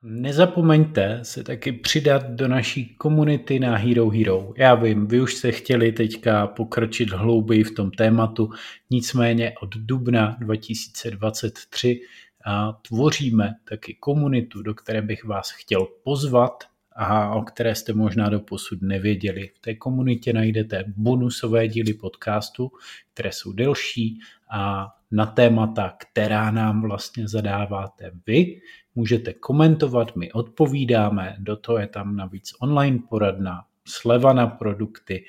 Nezapomeňte 0.04 1.20
se 1.24 1.44
taky 1.44 1.72
přidat 1.72 2.30
do 2.30 2.48
naší 2.48 2.96
komunity 2.96 3.60
na 3.60 3.76
Hero 3.76 4.10
Hero. 4.10 4.54
Já 4.58 4.76
vím, 4.76 5.08
vy 5.08 5.22
už 5.22 5.36
se 5.36 5.52
chtěli 5.52 5.92
teďka 5.92 6.48
pokročit 6.48 7.10
hlouběji 7.10 7.64
v 7.64 7.76
tom 7.76 7.92
tématu, 7.92 8.50
nicméně 8.90 9.54
od 9.62 9.76
dubna 9.76 10.38
2023 10.40 12.02
a 12.46 12.72
tvoříme 12.72 13.56
taky 13.70 13.98
komunitu, 14.00 14.62
do 14.62 14.74
které 14.74 15.02
bych 15.02 15.26
vás 15.26 15.52
chtěl 15.52 15.88
pozvat 16.04 16.64
a 16.96 17.36
o 17.36 17.42
které 17.42 17.76
jste 17.76 17.94
možná 17.94 18.30
do 18.30 18.40
posud 18.40 18.82
nevěděli. 18.82 19.50
V 19.56 19.60
té 19.60 19.76
komunitě 19.76 20.34
najdete 20.34 20.84
bonusové 20.88 21.68
díly 21.68 21.94
podcastu, 21.94 22.72
které 23.14 23.32
jsou 23.32 23.52
delší 23.52 24.20
a 24.52 24.88
na 25.12 25.26
témata, 25.26 25.94
která 25.98 26.52
nám 26.52 26.82
vlastně 26.82 27.28
zadáváte 27.28 28.12
vy. 28.28 28.62
Můžete 28.96 29.34
komentovat, 29.34 30.16
my 30.16 30.32
odpovídáme, 30.32 31.36
do 31.40 31.56
toho 31.56 31.78
je 31.78 31.88
tam 31.88 32.16
navíc 32.16 32.54
online 32.60 33.00
poradna, 33.10 33.66
sleva 33.88 34.34
na 34.34 34.48
produkty 34.48 35.26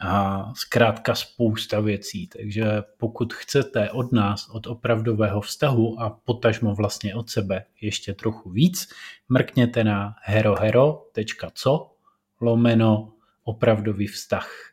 a 0.00 0.44
zkrátka 0.56 1.14
spousta 1.14 1.80
věcí. 1.80 2.26
Takže 2.26 2.82
pokud 2.96 3.32
chcete 3.32 3.90
od 3.90 4.12
nás, 4.12 4.48
od 4.48 4.66
opravdového 4.66 5.40
vztahu 5.40 6.00
a 6.00 6.10
potažmo 6.10 6.74
vlastně 6.74 7.14
od 7.14 7.30
sebe 7.30 7.64
ještě 7.80 8.14
trochu 8.14 8.50
víc, 8.50 8.88
mrkněte 9.28 9.84
na 9.84 10.14
herohero.co 10.22 11.90
lomeno 12.40 13.12
opravdový 13.44 14.06
vztah. 14.06 14.67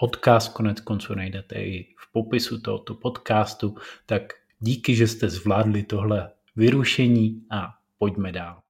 Odkaz 0.00 0.48
konec 0.48 0.80
konců 0.80 1.14
najdete 1.14 1.54
i 1.54 1.82
v 1.82 2.12
popisu 2.12 2.60
tohoto 2.60 2.94
podcastu, 2.94 3.74
tak 4.06 4.22
díky, 4.58 4.94
že 4.94 5.08
jste 5.08 5.28
zvládli 5.28 5.82
tohle 5.82 6.30
vyrušení 6.56 7.42
a 7.50 7.68
pojďme 7.98 8.32
dál. 8.32 8.60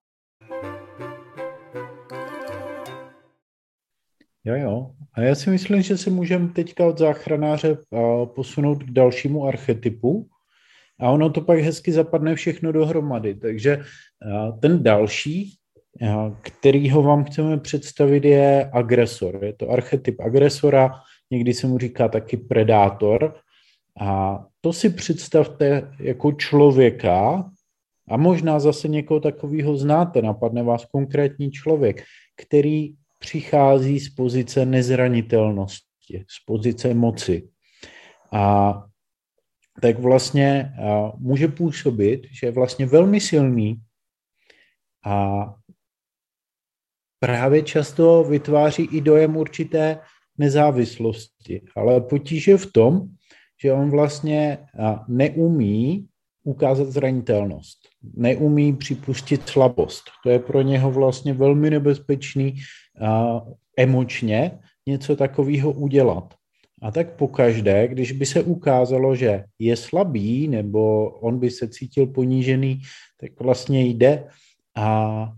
Jo, 4.45 4.55
jo. 4.55 4.91
A 5.15 5.21
já 5.21 5.35
si 5.35 5.51
myslím, 5.51 5.83
že 5.83 5.99
se 5.99 6.11
můžeme 6.11 6.49
teďka 6.49 6.87
od 6.87 6.99
záchranáře 6.99 7.79
posunout 8.35 8.83
k 8.83 8.91
dalšímu 8.91 9.47
archetypu. 9.47 10.29
A 11.01 11.11
ono 11.11 11.31
to 11.31 11.41
pak 11.41 11.59
hezky 11.59 11.93
zapadne 11.93 12.35
všechno 12.35 12.73
dohromady. 12.73 13.35
Takže 13.35 13.85
ten 14.61 14.83
další, 14.83 15.55
kterýho 16.43 17.03
vám 17.03 17.25
chceme 17.25 17.59
představit, 17.59 18.25
je 18.25 18.71
agresor. 18.73 19.45
Je 19.45 19.53
to 19.53 19.71
archetyp 19.71 20.21
agresora, 20.21 20.91
někdy 21.31 21.55
se 21.55 21.67
mu 21.67 21.79
říká 21.79 22.09
taky 22.09 22.37
predátor. 22.37 23.37
A 24.01 24.45
to 24.61 24.73
si 24.73 24.91
představte 24.91 25.93
jako 26.01 26.33
člověka, 26.33 27.51
a 28.09 28.17
možná 28.17 28.61
zase 28.61 28.89
někoho 28.89 29.21
takového 29.21 29.77
znáte, 29.77 30.23
napadne 30.23 30.63
vás 30.63 30.85
konkrétní 30.85 31.51
člověk, 31.51 32.05
který 32.37 32.95
přichází 33.19 34.01
z 34.01 34.15
pozice 34.15 34.67
nezranitelnosti, 34.67 36.25
z 36.29 36.45
pozice 36.47 36.95
moci. 36.95 37.49
A 38.33 38.75
tak 39.83 39.99
vlastně 39.99 40.73
může 41.19 41.49
působit, 41.49 42.27
že 42.31 42.47
je 42.47 42.51
vlastně 42.51 42.87
velmi 42.87 43.21
silný 43.21 43.81
a 45.05 45.47
právě 47.21 47.63
často 47.63 48.25
vytváří 48.25 48.83
i 48.83 49.01
dojem 49.01 49.37
určité 49.37 50.01
nezávislosti. 50.39 51.63
Ale 51.77 52.01
potíž 52.01 52.49
je 52.49 52.57
v 52.57 52.73
tom, 52.73 53.09
že 53.63 53.73
on 53.73 53.91
vlastně 53.91 54.59
neumí 55.09 56.07
ukázat 56.45 56.89
zranitelnost, 56.89 57.79
neumí 58.15 58.73
připustit 58.73 59.49
slabost. 59.49 60.03
To 60.23 60.31
je 60.31 60.39
pro 60.39 60.63
něho 60.63 60.91
vlastně 60.91 61.33
velmi 61.33 61.71
nebezpečný 61.71 62.55
emočně 63.79 64.59
něco 64.89 65.17
takového 65.17 65.73
udělat. 65.73 66.35
A 66.83 66.91
tak 66.91 67.17
pokaždé, 67.17 67.89
když 67.89 68.13
by 68.13 68.27
se 68.27 68.43
ukázalo, 68.43 69.17
že 69.17 69.45
je 69.59 69.77
slabý 69.77 70.49
nebo 70.49 71.11
on 71.11 71.39
by 71.39 71.51
se 71.51 71.69
cítil 71.69 72.07
ponížený, 72.07 72.81
tak 73.21 73.41
vlastně 73.41 73.83
jde 73.85 74.29
a 74.77 75.33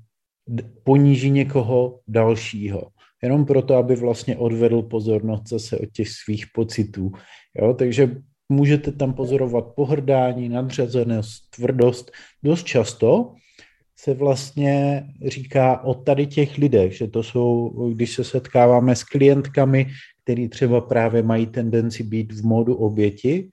poníží 0.85 1.31
někoho 1.31 2.01
dalšího. 2.09 2.91
Jenom 3.23 3.45
proto, 3.45 3.75
aby 3.75 3.97
vlastně 3.97 4.37
odvedl 4.37 4.83
pozornost 4.83 5.49
zase 5.49 5.79
od 5.79 5.93
těch 5.93 6.09
svých 6.09 6.47
pocitů. 6.55 7.13
Jo? 7.61 7.75
Takže 7.75 8.17
můžete 8.49 8.93
tam 8.93 9.15
pozorovat 9.15 9.65
pohrdání, 9.77 10.49
nadřazenost, 10.49 11.51
tvrdost. 11.57 12.11
Dost 12.43 12.67
často 12.67 13.35
se 13.97 14.15
vlastně 14.15 15.05
říká 15.27 15.85
o 15.85 15.95
tady 15.95 16.27
těch 16.27 16.59
lidech, 16.59 16.97
že 16.97 17.09
to 17.09 17.23
jsou, 17.23 17.69
když 17.95 18.15
se 18.15 18.25
setkáváme 18.25 18.97
s 18.97 19.05
klientkami, 19.05 19.87
který 20.23 20.49
třeba 20.49 20.81
právě 20.81 21.23
mají 21.23 21.47
tendenci 21.47 22.03
být 22.03 22.33
v 22.33 22.45
modu 22.45 22.75
oběti, 22.75 23.51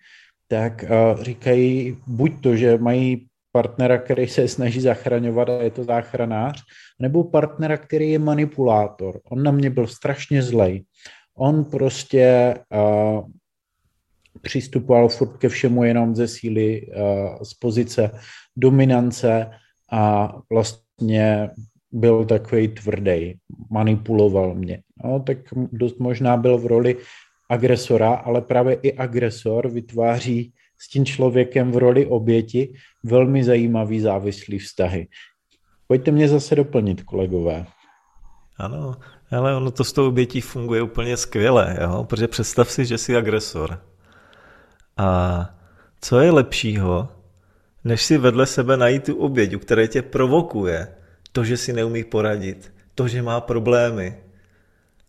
tak 0.48 0.86
říkají 1.22 1.98
buď 2.08 2.32
to, 2.42 2.56
že 2.56 2.78
mají 2.78 3.28
partnera, 3.56 3.98
který 3.98 4.28
se 4.28 4.48
snaží 4.48 4.82
zachraňovat 4.82 5.50
a 5.50 5.64
je 5.64 5.72
to 5.72 5.84
záchranář, 5.84 6.64
nebo 7.00 7.24
partnera, 7.24 7.78
který 7.78 8.12
je 8.12 8.20
manipulátor. 8.20 9.20
On 9.32 9.44
na 9.44 9.52
mě 9.52 9.70
byl 9.70 9.88
strašně 9.88 10.44
zlej. 10.44 10.84
On 11.38 11.64
prostě 11.64 12.56
uh, 12.68 13.24
přistupoval 14.42 15.08
furt 15.10 15.38
ke 15.38 15.50
všemu 15.50 15.84
jenom 15.84 16.16
ze 16.16 16.28
síly, 16.28 16.88
uh, 16.88 17.40
z 17.44 17.54
pozice 17.54 18.12
dominance 18.58 19.50
a 19.92 20.34
vlastně 20.52 21.50
byl 21.92 22.26
takový 22.26 22.68
tvrdý, 22.68 23.40
manipuloval 23.72 24.56
mě. 24.56 24.84
No, 25.04 25.20
tak 25.20 25.38
dost 25.72 26.00
možná 26.00 26.38
byl 26.38 26.58
v 26.58 26.66
roli 26.66 26.98
agresora, 27.50 28.14
ale 28.14 28.42
právě 28.42 28.76
i 28.84 28.94
agresor 28.94 29.72
vytváří 29.72 30.52
s 30.78 30.90
tím 30.90 31.06
člověkem 31.06 31.72
v 31.72 31.78
roli 31.78 32.06
oběti 32.06 32.74
velmi 33.04 33.44
zajímavý 33.44 34.00
závislý 34.00 34.60
vztahy. 34.60 35.08
Pojďte 35.88 36.12
mě 36.12 36.28
zase 36.28 36.56
doplnit, 36.56 37.04
kolegové. 37.04 37.66
Ano, 38.58 38.96
ale 39.32 39.56
ono 39.56 39.72
to 39.72 39.84
s 39.84 39.94
tou 39.94 40.08
obětí 40.08 40.42
funguje 40.42 40.82
úplně 40.82 41.18
skvěle, 41.18 41.78
jo? 41.82 42.04
protože 42.04 42.28
představ 42.28 42.72
si, 42.72 42.86
že 42.86 42.98
jsi 42.98 43.18
agresor. 43.18 43.82
A 44.98 45.50
co 46.02 46.20
je 46.20 46.32
lepšího, 46.32 47.10
než 47.84 48.04
si 48.04 48.18
vedle 48.18 48.46
sebe 48.46 48.78
najít 48.78 49.04
tu 49.04 49.16
oběť, 49.16 49.56
u 49.56 49.60
které 49.60 49.88
tě 49.88 50.02
provokuje 50.02 50.88
to, 51.32 51.44
že 51.44 51.58
si 51.58 51.74
neumí 51.74 52.04
poradit, 52.04 52.74
to, 52.96 53.08
že 53.08 53.22
má 53.22 53.42
problémy. 53.42 54.18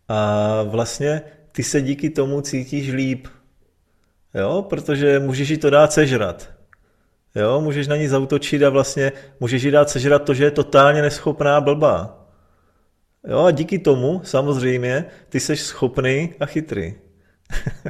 A 0.07 0.63
vlastně 0.63 1.21
ty 1.51 1.63
se 1.63 1.81
díky 1.81 2.09
tomu 2.09 2.41
cítíš 2.41 2.91
líp, 2.91 3.27
jo, 4.33 4.65
protože 4.69 5.19
můžeš 5.19 5.49
jí 5.49 5.57
to 5.57 5.69
dát 5.69 5.93
sežrat. 5.93 6.49
Jo, 7.35 7.61
můžeš 7.61 7.87
na 7.87 7.95
ní 7.95 8.07
zautočit 8.07 8.63
a 8.63 8.69
vlastně 8.69 9.11
můžeš 9.39 9.63
jí 9.63 9.71
dát 9.71 9.89
sežrat 9.89 10.23
to, 10.23 10.33
že 10.33 10.43
je 10.43 10.51
totálně 10.51 11.01
neschopná 11.01 11.61
blbá. 11.61 12.27
Jo, 13.27 13.43
a 13.43 13.51
díky 13.51 13.79
tomu 13.79 14.21
samozřejmě 14.23 15.05
ty 15.29 15.39
jsi 15.39 15.57
schopný 15.57 16.33
a 16.39 16.45
chytrý. 16.45 16.95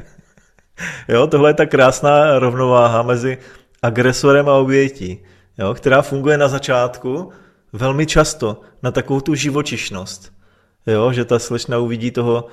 jo, 1.08 1.26
tohle 1.26 1.50
je 1.50 1.54
ta 1.54 1.66
krásná 1.66 2.38
rovnováha 2.38 3.02
mezi 3.02 3.38
agresorem 3.82 4.48
a 4.48 4.54
obětí, 4.54 5.24
jo, 5.58 5.74
která 5.74 6.02
funguje 6.02 6.38
na 6.38 6.48
začátku 6.48 7.32
velmi 7.72 8.06
často 8.06 8.60
na 8.82 8.90
takovou 8.90 9.20
tu 9.20 9.34
živočišnost. 9.34 10.32
Jo, 10.86 11.12
že 11.12 11.24
ta 11.24 11.38
slečna 11.38 11.78
uvidí 11.78 12.10
toho 12.10 12.46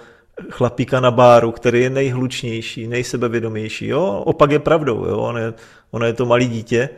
chlapíka 0.51 0.99
na 0.99 1.11
báru, 1.11 1.51
který 1.51 1.81
je 1.81 1.89
nejhlučnější, 1.89 2.87
nejsebevědomější. 2.87 3.87
Jo? 3.87 4.23
Opak 4.25 4.51
je 4.51 4.59
pravdou. 4.59 5.05
Jo? 5.05 5.17
On 5.17 5.37
je, 5.37 5.53
ono 5.91 6.05
je 6.05 6.13
to 6.13 6.25
malý 6.25 6.47
dítě, 6.47 6.89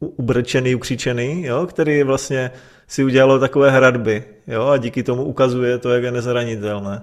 ubrčený, 0.00 0.74
ukřičený, 0.74 1.44
jo? 1.44 1.66
který 1.66 2.02
vlastně 2.02 2.50
si 2.86 3.04
udělalo 3.04 3.38
takové 3.38 3.70
hradby 3.70 4.24
jo? 4.46 4.66
a 4.66 4.76
díky 4.76 5.02
tomu 5.02 5.24
ukazuje 5.24 5.78
to, 5.78 5.90
jak 5.90 6.02
je 6.02 6.10
nezranitelné. 6.10 7.02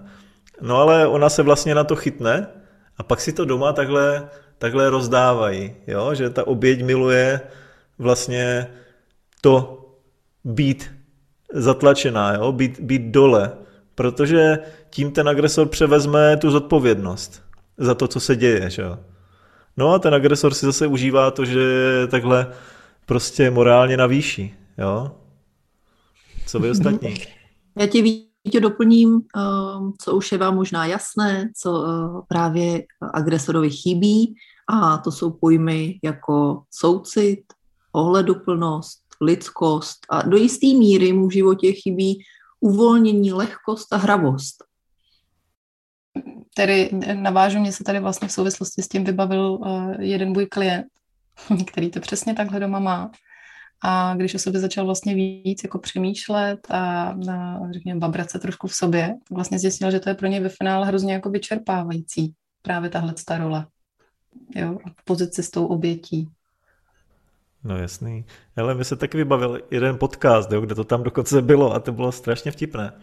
No 0.62 0.78
ale 0.78 1.08
ona 1.08 1.30
se 1.30 1.44
vlastně 1.44 1.76
na 1.76 1.84
to 1.84 1.96
chytne 1.96 2.48
a 2.98 3.04
pak 3.04 3.22
si 3.22 3.34
to 3.34 3.46
doma 3.46 3.74
takhle, 3.74 4.30
takhle 4.58 4.90
rozdávají, 4.90 5.76
jo? 5.88 6.16
že 6.16 6.30
ta 6.30 6.48
oběť 6.48 6.84
miluje 6.84 7.42
vlastně 7.98 8.68
to 9.42 9.78
být 10.44 10.92
zatlačená, 11.54 12.34
jo? 12.34 12.52
Být, 12.52 12.80
být 12.80 13.02
dole, 13.02 13.52
protože 14.02 14.60
tím 14.90 15.12
ten 15.12 15.30
agresor 15.30 15.68
převezme 15.68 16.38
tu 16.38 16.52
zodpovědnost 16.52 17.42
za 17.78 17.96
to, 17.96 18.08
co 18.08 18.20
se 18.20 18.36
děje. 18.36 18.70
Že? 18.70 18.84
No 19.78 19.94
a 19.94 20.00
ten 20.00 20.14
agresor 20.14 20.54
si 20.54 20.66
zase 20.66 20.88
užívá 20.88 21.32
to, 21.32 21.46
že 21.46 21.60
je 21.60 22.08
takhle 22.08 22.54
prostě 23.06 23.52
morálně 23.52 23.98
na 23.98 24.08
výši. 24.08 24.56
Jo? 24.78 25.12
Co 26.48 26.60
vy 26.60 26.70
ostatní? 26.70 27.14
Já 27.80 27.88
ti 27.88 28.02
Vítě 28.02 28.60
doplním, 28.60 29.22
ehm, 29.38 29.94
co 30.02 30.16
už 30.16 30.32
je 30.32 30.38
vám 30.38 30.56
možná 30.56 30.86
jasné, 30.86 31.52
co 31.58 31.86
eh, 31.86 32.22
právě 32.28 32.84
agresorovi 33.14 33.70
chybí, 33.70 34.36
a 34.68 34.98
to 34.98 35.12
jsou 35.12 35.32
pojmy 35.32 36.00
jako 36.04 36.64
soucit, 36.72 37.42
ohleduplnost, 37.92 39.00
lidskost 39.22 39.98
a 40.10 40.22
do 40.22 40.38
jisté 40.38 40.68
míry 40.68 41.14
mu 41.14 41.28
v 41.28 41.34
životě 41.34 41.72
chybí 41.72 42.24
uvolnění, 42.62 43.34
lehkost 43.34 43.94
a 43.94 43.98
hravost. 43.98 44.64
Tedy 46.56 46.90
navážu, 47.14 47.60
mě 47.60 47.72
se 47.72 47.84
tady 47.84 48.00
vlastně 48.00 48.28
v 48.28 48.32
souvislosti 48.32 48.82
s 48.82 48.88
tím 48.88 49.04
vybavil 49.04 49.52
uh, 49.52 49.94
jeden 50.00 50.30
můj 50.30 50.46
klient, 50.46 50.88
který 51.68 51.92
to 51.92 52.00
přesně 52.00 52.34
takhle 52.34 52.60
doma 52.60 52.80
má. 52.80 53.12
A 53.84 54.16
když 54.16 54.36
o 54.36 54.40
sobě 54.40 54.60
začal 54.60 54.86
vlastně 54.86 55.16
víc 55.16 55.64
jako 55.64 55.80
přemýšlet 55.80 56.60
a, 56.70 57.04
a 57.32 57.72
řekněme, 57.72 58.00
babrat 58.00 58.30
se 58.30 58.40
trošku 58.40 58.68
v 58.68 58.76
sobě, 58.76 59.16
vlastně 59.32 59.60
zjistil, 59.60 59.92
že 59.92 60.00
to 60.00 60.10
je 60.10 60.16
pro 60.16 60.28
ně 60.28 60.42
ve 60.42 60.50
finále 60.50 60.88
hrozně 60.88 61.14
jako 61.14 61.30
vyčerpávající 61.30 62.34
právě 62.62 62.90
tahle 62.90 63.14
ta 63.28 63.38
role. 63.38 63.68
Jo, 64.56 64.78
pozici 65.06 65.44
s 65.44 65.50
tou 65.50 65.66
obětí. 65.66 66.28
No 67.64 67.78
jasný. 67.78 68.26
Ale 68.58 68.76
mi 68.76 68.86
se 68.86 68.96
taky 68.96 69.18
vybavil 69.18 69.60
jeden 69.72 69.98
podcast, 69.98 70.52
jo, 70.52 70.62
kde 70.62 70.76
to 70.76 70.84
tam 70.84 71.04
dokonce 71.04 71.42
bylo 71.42 71.74
a 71.74 71.80
to 71.80 71.92
bylo 71.92 72.12
strašně 72.12 72.52
vtipné. 72.52 72.94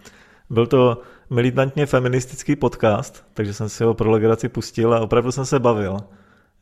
Byl 0.50 0.66
to 0.66 1.00
militantně 1.30 1.86
feministický 1.86 2.56
podcast, 2.56 3.24
takže 3.34 3.54
jsem 3.54 3.68
si 3.68 3.84
ho 3.84 3.94
pro 3.94 4.10
legraci 4.10 4.48
pustil 4.48 4.94
a 4.94 5.00
opravdu 5.00 5.32
jsem 5.32 5.46
se 5.46 5.58
bavil. 5.58 5.96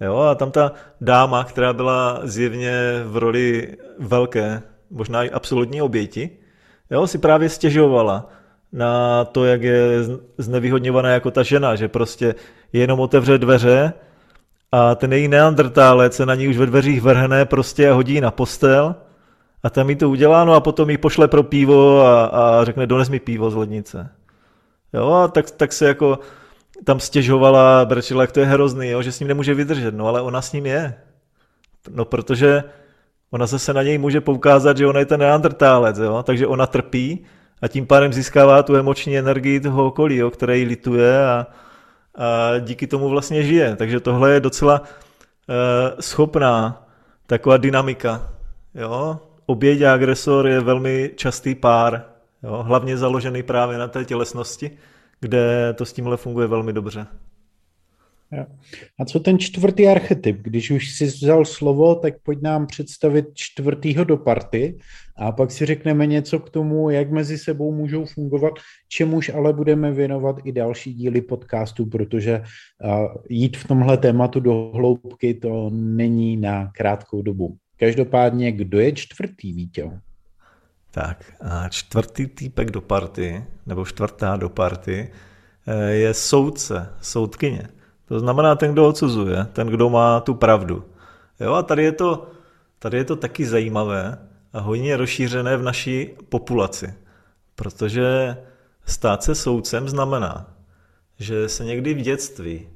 Jo, 0.01 0.19
a 0.19 0.35
tam 0.35 0.51
ta 0.51 0.73
dáma, 1.01 1.45
která 1.45 1.73
byla 1.73 2.21
zjevně 2.23 3.03
v 3.05 3.17
roli 3.17 3.77
velké, 3.99 4.63
možná 4.91 5.25
i 5.25 5.31
absolutní 5.31 5.83
oběti, 5.83 6.31
jo, 6.91 7.07
si 7.07 7.19
právě 7.19 7.49
stěžovala 7.49 8.29
na 8.73 9.25
to, 9.25 9.45
jak 9.45 9.63
je 9.63 10.05
znevýhodňovaná 10.39 11.09
jako 11.09 11.31
ta 11.31 11.43
žena, 11.43 11.77
že 11.77 11.89
prostě 11.89 12.35
jenom 12.73 13.01
otevře 13.01 13.39
dveře 13.39 13.93
a 14.73 14.95
ten 14.95 15.13
její 15.13 15.29
neandrtálec 15.29 16.15
se 16.15 16.27
na 16.27 16.35
ní 16.35 16.49
už 16.49 16.57
ve 16.57 16.67
dveřích 16.67 17.03
vrhne 17.03 17.45
prostě 17.45 17.91
a 17.91 17.95
hodí 17.95 18.21
na 18.21 18.31
postel 18.31 18.95
a 19.63 19.71
tam 19.71 19.91
jí 19.91 19.97
to 19.97 20.11
udělá, 20.11 20.45
no 20.45 20.55
a 20.55 20.61
potom 20.61 20.91
jí 20.91 20.99
pošle 20.99 21.29
pro 21.29 21.43
pivo 21.43 22.01
a, 22.01 22.25
a 22.25 22.65
řekne, 22.65 22.87
dones 22.87 23.09
mi 23.09 23.21
pivo 23.21 23.51
z 23.51 23.55
lednice. 23.55 24.11
Jo, 24.93 25.13
a 25.13 25.29
tak, 25.29 25.51
tak 25.51 25.73
se 25.73 25.87
jako 25.87 26.19
tam 26.85 27.01
stěžovala, 27.01 27.85
brečela, 27.85 28.23
jak 28.23 28.33
to 28.33 28.41
je 28.41 28.47
hrozný, 28.47 28.89
jo, 28.89 29.03
že 29.03 29.13
s 29.13 29.21
ním 29.21 29.29
nemůže 29.29 29.55
vydržet, 29.55 29.95
no 29.95 30.07
ale 30.07 30.21
ona 30.21 30.43
s 30.43 30.53
ním 30.53 30.67
je. 30.67 30.95
No 31.91 32.05
protože 32.05 32.65
ona 33.31 33.47
zase 33.47 33.73
na 33.73 33.83
něj 33.83 33.99
může 33.99 34.21
poukázat, 34.21 34.77
že 34.77 34.87
ona 34.87 35.01
je 35.01 35.07
ten 35.07 35.21
neandrtálec, 35.21 35.99
jo, 35.99 36.23
takže 36.23 36.47
ona 36.47 36.67
trpí 36.67 37.25
a 37.63 37.69
tím 37.69 37.87
pádem 37.87 38.13
získává 38.13 38.63
tu 38.63 38.77
emoční 38.77 39.19
energii 39.19 39.61
toho 39.61 39.87
okolí, 39.87 40.17
jo, 40.17 40.31
které 40.31 40.59
jí 40.59 40.65
lituje 40.65 41.27
a, 41.27 41.47
a 42.17 42.59
díky 42.59 42.87
tomu 42.87 43.09
vlastně 43.09 43.43
žije. 43.43 43.77
Takže 43.77 44.01
tohle 44.01 44.33
je 44.33 44.41
docela 44.41 44.81
uh, 44.81 44.87
schopná 46.01 46.87
taková 47.27 47.57
dynamika. 47.57 48.33
Jo? 48.75 49.19
Oběť 49.47 49.83
a 49.83 49.93
agresor 49.93 50.49
je 50.49 50.61
velmi 50.61 51.11
častý 51.17 51.55
pár, 51.55 52.05
jo? 52.43 52.63
hlavně 52.63 52.97
založený 52.97 53.43
právě 53.43 53.79
na 53.79 53.89
té 53.89 54.05
tělesnosti, 54.05 54.71
kde 55.21 55.75
to 55.79 55.85
s 55.85 55.93
tímhle 55.93 56.17
funguje 56.17 56.47
velmi 56.47 56.73
dobře. 56.73 57.07
A 58.99 59.05
co 59.05 59.21
ten 59.21 59.39
čtvrtý 59.39 59.89
archetyp? 59.89 60.39
Když 60.43 60.71
už 60.71 60.91
jsi 60.91 61.05
vzal 61.05 61.45
slovo, 61.45 61.95
tak 61.95 62.15
pojď 62.23 62.43
nám 62.43 62.67
představit 62.67 63.27
čtvrtýho 63.35 64.05
do 64.05 64.17
party 64.17 64.79
a 65.17 65.33
pak 65.33 65.51
si 65.51 65.67
řekneme 65.67 66.07
něco 66.07 66.39
k 66.39 66.51
tomu, 66.51 66.91
jak 66.91 67.11
mezi 67.11 67.39
sebou 67.39 67.73
můžou 67.73 68.05
fungovat, 68.05 68.53
čemuž 68.89 69.29
ale 69.29 69.53
budeme 69.53 69.93
věnovat 69.93 70.37
i 70.45 70.53
další 70.53 70.95
díly 70.95 71.21
podcastu, 71.21 71.87
protože 71.87 72.43
jít 73.29 73.57
v 73.57 73.69
tomhle 73.69 73.97
tématu 73.97 74.41
do 74.41 74.71
hloubky 74.75 75.35
to 75.35 75.71
není 75.73 76.37
na 76.37 76.71
krátkou 76.77 77.23
dobu. 77.23 77.57
Každopádně, 77.77 78.53
kdo 78.53 78.81
je 78.81 78.93
čtvrtý, 78.93 79.53
Vítěl? 79.53 80.01
Tak, 80.91 81.33
a 81.41 81.69
čtvrtý 81.69 82.27
týpek 82.27 82.71
do 82.71 82.81
party, 82.81 83.45
nebo 83.67 83.85
čtvrtá 83.85 84.37
do 84.37 84.49
party, 84.49 85.11
eh, 85.67 85.93
je 85.93 86.15
soudce, 86.15 86.89
soudkyně. 87.01 87.76
To 88.09 88.21
znamená 88.21 88.55
ten, 88.55 88.73
kdo 88.73 88.89
odsuzuje, 88.89 89.47
ten, 89.53 89.67
kdo 89.67 89.91
má 89.91 90.21
tu 90.21 90.35
pravdu. 90.35 90.85
Jo, 91.41 91.53
a 91.53 91.63
tady 91.63 91.85
je 91.85 91.93
to, 91.93 92.27
tady 92.79 92.97
je 92.97 93.05
to 93.05 93.17
taky 93.17 93.47
zajímavé 93.47 94.19
a 94.53 94.61
hodně 94.61 94.97
rozšířené 94.97 95.57
v 95.57 95.63
naší 95.63 96.11
populaci, 96.29 96.95
protože 97.55 98.37
stát 98.87 99.23
se 99.23 99.35
soudcem 99.35 99.89
znamená, 99.89 100.51
že 101.19 101.49
se 101.49 101.65
někdy 101.65 101.95
v 101.95 102.03
dětství 102.03 102.69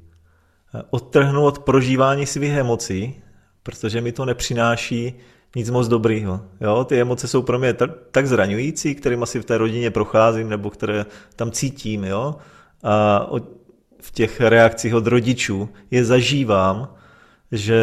odtrhnu 0.91 1.45
od 1.45 1.59
prožívání 1.59 2.27
svých 2.27 2.53
emocí, 2.53 3.23
protože 3.63 4.01
mi 4.01 4.13
to 4.13 4.25
nepřináší 4.25 5.15
nic 5.57 5.71
moc 5.71 5.89
dobrýho. 5.89 6.41
Jo, 6.61 6.85
ty 6.85 7.01
emoce 7.01 7.29
jsou 7.29 7.43
pro 7.43 7.59
mě 7.59 7.75
tak 8.11 8.27
zraňující, 8.27 8.95
kterým 8.95 9.23
asi 9.23 9.41
v 9.41 9.45
té 9.45 9.59
rodině 9.59 9.91
procházím, 9.91 10.49
nebo 10.49 10.71
které 10.71 11.07
tam 11.37 11.51
cítím, 11.51 12.05
jo. 12.05 12.37
A 12.83 13.27
v 14.01 14.11
těch 14.11 14.41
reakcích 14.41 14.95
od 14.95 15.07
rodičů 15.07 15.69
je 15.91 16.05
zažívám, 16.05 16.95
že 17.53 17.81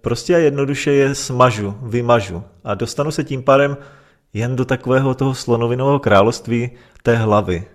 prostě 0.00 0.34
a 0.34 0.38
jednoduše 0.38 0.92
je 0.92 1.14
smažu, 1.14 1.78
vymažu 1.82 2.44
a 2.64 2.74
dostanu 2.74 3.10
se 3.10 3.24
tím 3.24 3.42
pádem 3.42 3.76
jen 4.32 4.56
do 4.56 4.64
takového 4.64 5.14
toho 5.14 5.34
slonovinového 5.34 5.98
království 5.98 6.70
té 7.02 7.16
hlavy, 7.16 7.66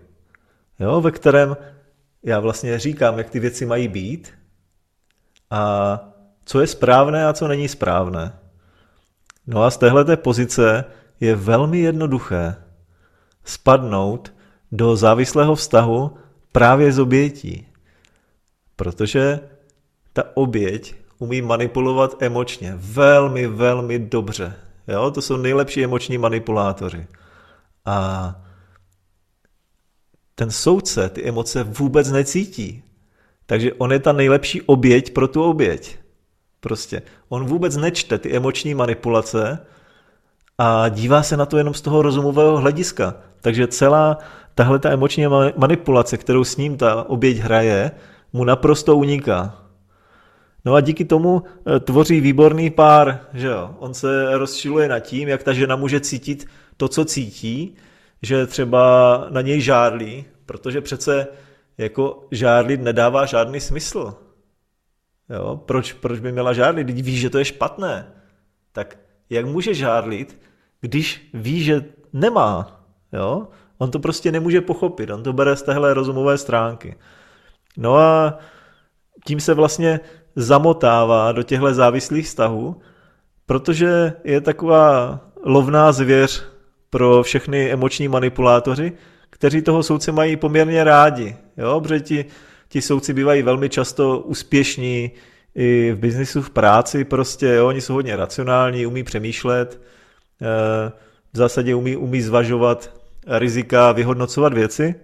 jo, 0.79 1.01
ve 1.01 1.11
kterém 1.11 1.57
já 2.23 2.39
vlastně 2.39 2.79
říkám, 2.79 3.17
jak 3.17 3.29
ty 3.29 3.39
věci 3.39 3.65
mají 3.65 3.87
být 3.87 4.31
a 5.49 5.99
co 6.45 6.61
je 6.61 6.67
správné 6.67 7.25
a 7.25 7.33
co 7.33 7.47
není 7.47 7.67
správné. 7.67 8.33
No 9.47 9.63
a 9.63 9.71
z 9.71 9.77
téhleté 9.77 10.17
pozice 10.17 10.85
je 11.19 11.35
velmi 11.35 11.79
jednoduché 11.79 12.55
spadnout 13.43 14.33
do 14.71 14.95
závislého 14.95 15.55
vztahu 15.55 16.17
právě 16.53 16.91
z 16.91 16.99
obětí. 16.99 17.67
Protože 18.75 19.39
ta 20.13 20.23
oběť 20.33 20.95
umí 21.17 21.41
manipulovat 21.41 22.23
emočně 22.23 22.73
velmi, 22.75 23.47
velmi 23.47 23.99
dobře. 23.99 24.55
Jo? 24.87 25.11
To 25.11 25.21
jsou 25.21 25.37
nejlepší 25.37 25.83
emoční 25.83 26.17
manipulátoři. 26.17 27.07
A 27.85 28.35
ten 30.35 30.51
soudce 30.51 31.09
ty 31.09 31.23
emoce 31.23 31.63
vůbec 31.63 32.11
necítí. 32.11 32.83
Takže 33.45 33.73
on 33.73 33.91
je 33.91 33.99
ta 33.99 34.11
nejlepší 34.11 34.61
oběť 34.61 35.13
pro 35.13 35.27
tu 35.27 35.43
oběť. 35.43 35.99
Prostě. 36.59 37.01
On 37.29 37.45
vůbec 37.45 37.77
nečte 37.77 38.17
ty 38.17 38.35
emoční 38.35 38.73
manipulace 38.73 39.65
a 40.57 40.89
dívá 40.89 41.23
se 41.23 41.37
na 41.37 41.45
to 41.45 41.57
jenom 41.57 41.73
z 41.73 41.81
toho 41.81 42.01
rozumového 42.01 42.57
hlediska. 42.57 43.15
Takže 43.43 43.67
celá 43.67 44.17
tahle 44.55 44.79
ta 44.79 44.91
emoční 44.91 45.25
manipulace, 45.57 46.17
kterou 46.17 46.43
s 46.43 46.57
ním 46.57 46.77
ta 46.77 47.09
oběť 47.09 47.37
hraje, 47.37 47.91
mu 48.33 48.43
naprosto 48.43 48.95
uniká. 48.95 49.63
No 50.65 50.73
a 50.73 50.81
díky 50.81 51.05
tomu 51.05 51.43
eh, 51.43 51.79
tvoří 51.79 52.21
výborný 52.21 52.69
pár, 52.69 53.19
že 53.33 53.47
jo. 53.47 53.75
On 53.79 53.93
se 53.93 54.37
rozčiluje 54.37 54.87
nad 54.87 54.99
tím, 54.99 55.27
jak 55.27 55.43
ta 55.43 55.53
žena 55.53 55.75
může 55.75 55.99
cítit 55.99 56.47
to, 56.77 56.87
co 56.87 57.05
cítí, 57.05 57.75
že 58.21 58.47
třeba 58.47 59.27
na 59.29 59.41
něj 59.41 59.61
žádlí, 59.61 60.25
protože 60.45 60.81
přece 60.81 61.27
jako 61.77 62.27
žádlit 62.31 62.81
nedává 62.81 63.25
žádný 63.25 63.59
smysl. 63.59 64.13
Jo? 65.29 65.61
Proč, 65.65 65.93
proč 65.93 66.19
by 66.19 66.31
měla 66.31 66.53
žádlit? 66.53 66.87
Když 66.87 67.05
ví, 67.05 67.17
že 67.17 67.29
to 67.29 67.37
je 67.37 67.45
špatné. 67.45 68.07
Tak 68.71 68.97
jak 69.29 69.45
může 69.45 69.73
žádlit, 69.73 70.39
když 70.81 71.29
ví, 71.33 71.63
že 71.63 71.85
nemá? 72.13 72.82
Jo? 73.13 73.47
On 73.77 73.91
to 73.91 73.99
prostě 73.99 74.31
nemůže 74.31 74.61
pochopit, 74.61 75.09
on 75.09 75.23
to 75.23 75.33
bere 75.33 75.55
z 75.55 75.61
téhle 75.61 75.93
rozumové 75.93 76.37
stránky. 76.37 76.95
No 77.77 77.95
a 77.97 78.37
tím 79.25 79.39
se 79.39 79.53
vlastně 79.53 79.99
zamotává 80.35 81.31
do 81.31 81.43
těchto 81.43 81.73
závislých 81.73 82.25
vztahů, 82.25 82.81
protože 83.45 84.13
je 84.23 84.41
taková 84.41 85.19
lovná 85.43 85.91
zvěř 85.91 86.43
pro 86.89 87.23
všechny 87.23 87.71
emoční 87.71 88.07
manipulátoři, 88.07 88.93
kteří 89.29 89.61
toho 89.61 89.83
soudce 89.83 90.11
mají 90.11 90.35
poměrně 90.35 90.83
rádi. 90.83 91.35
Jo? 91.57 91.81
Protože 91.81 91.99
ti, 91.99 92.25
ti 92.69 92.81
soudci 92.81 93.13
bývají 93.13 93.41
velmi 93.41 93.69
často 93.69 94.19
úspěšní 94.19 95.11
i 95.55 95.91
v 95.91 95.99
biznisu, 95.99 96.41
v 96.41 96.49
práci 96.49 97.03
prostě, 97.03 97.47
jo? 97.47 97.67
oni 97.67 97.81
jsou 97.81 97.93
hodně 97.93 98.15
racionální, 98.15 98.85
umí 98.85 99.03
přemýšlet, 99.03 99.81
eh, 100.41 100.91
v 101.33 101.37
zásadě 101.37 101.75
umí, 101.75 101.95
umí 101.95 102.21
zvažovat 102.21 103.02
rizika, 103.27 103.91
vyhodnocovat 103.91 104.53
věci, 104.53 104.95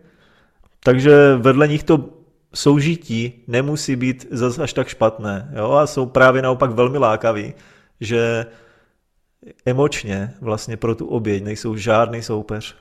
takže 0.83 1.35
vedle 1.35 1.67
nich 1.67 1.83
to 1.83 2.09
soužití 2.53 3.43
nemusí 3.47 3.95
být 3.95 4.27
zase 4.31 4.63
až 4.63 4.73
tak 4.73 4.87
špatné. 4.87 5.51
Jo? 5.55 5.71
A 5.71 5.87
jsou 5.87 6.05
právě 6.05 6.41
naopak 6.41 6.71
velmi 6.71 6.97
lákaví, 6.97 7.53
že 7.99 8.45
emočně 9.65 10.33
vlastně 10.41 10.77
pro 10.77 10.95
tu 10.95 11.07
oběť 11.07 11.43
nejsou 11.43 11.75
žádný 11.75 12.21
soupeř. 12.21 12.75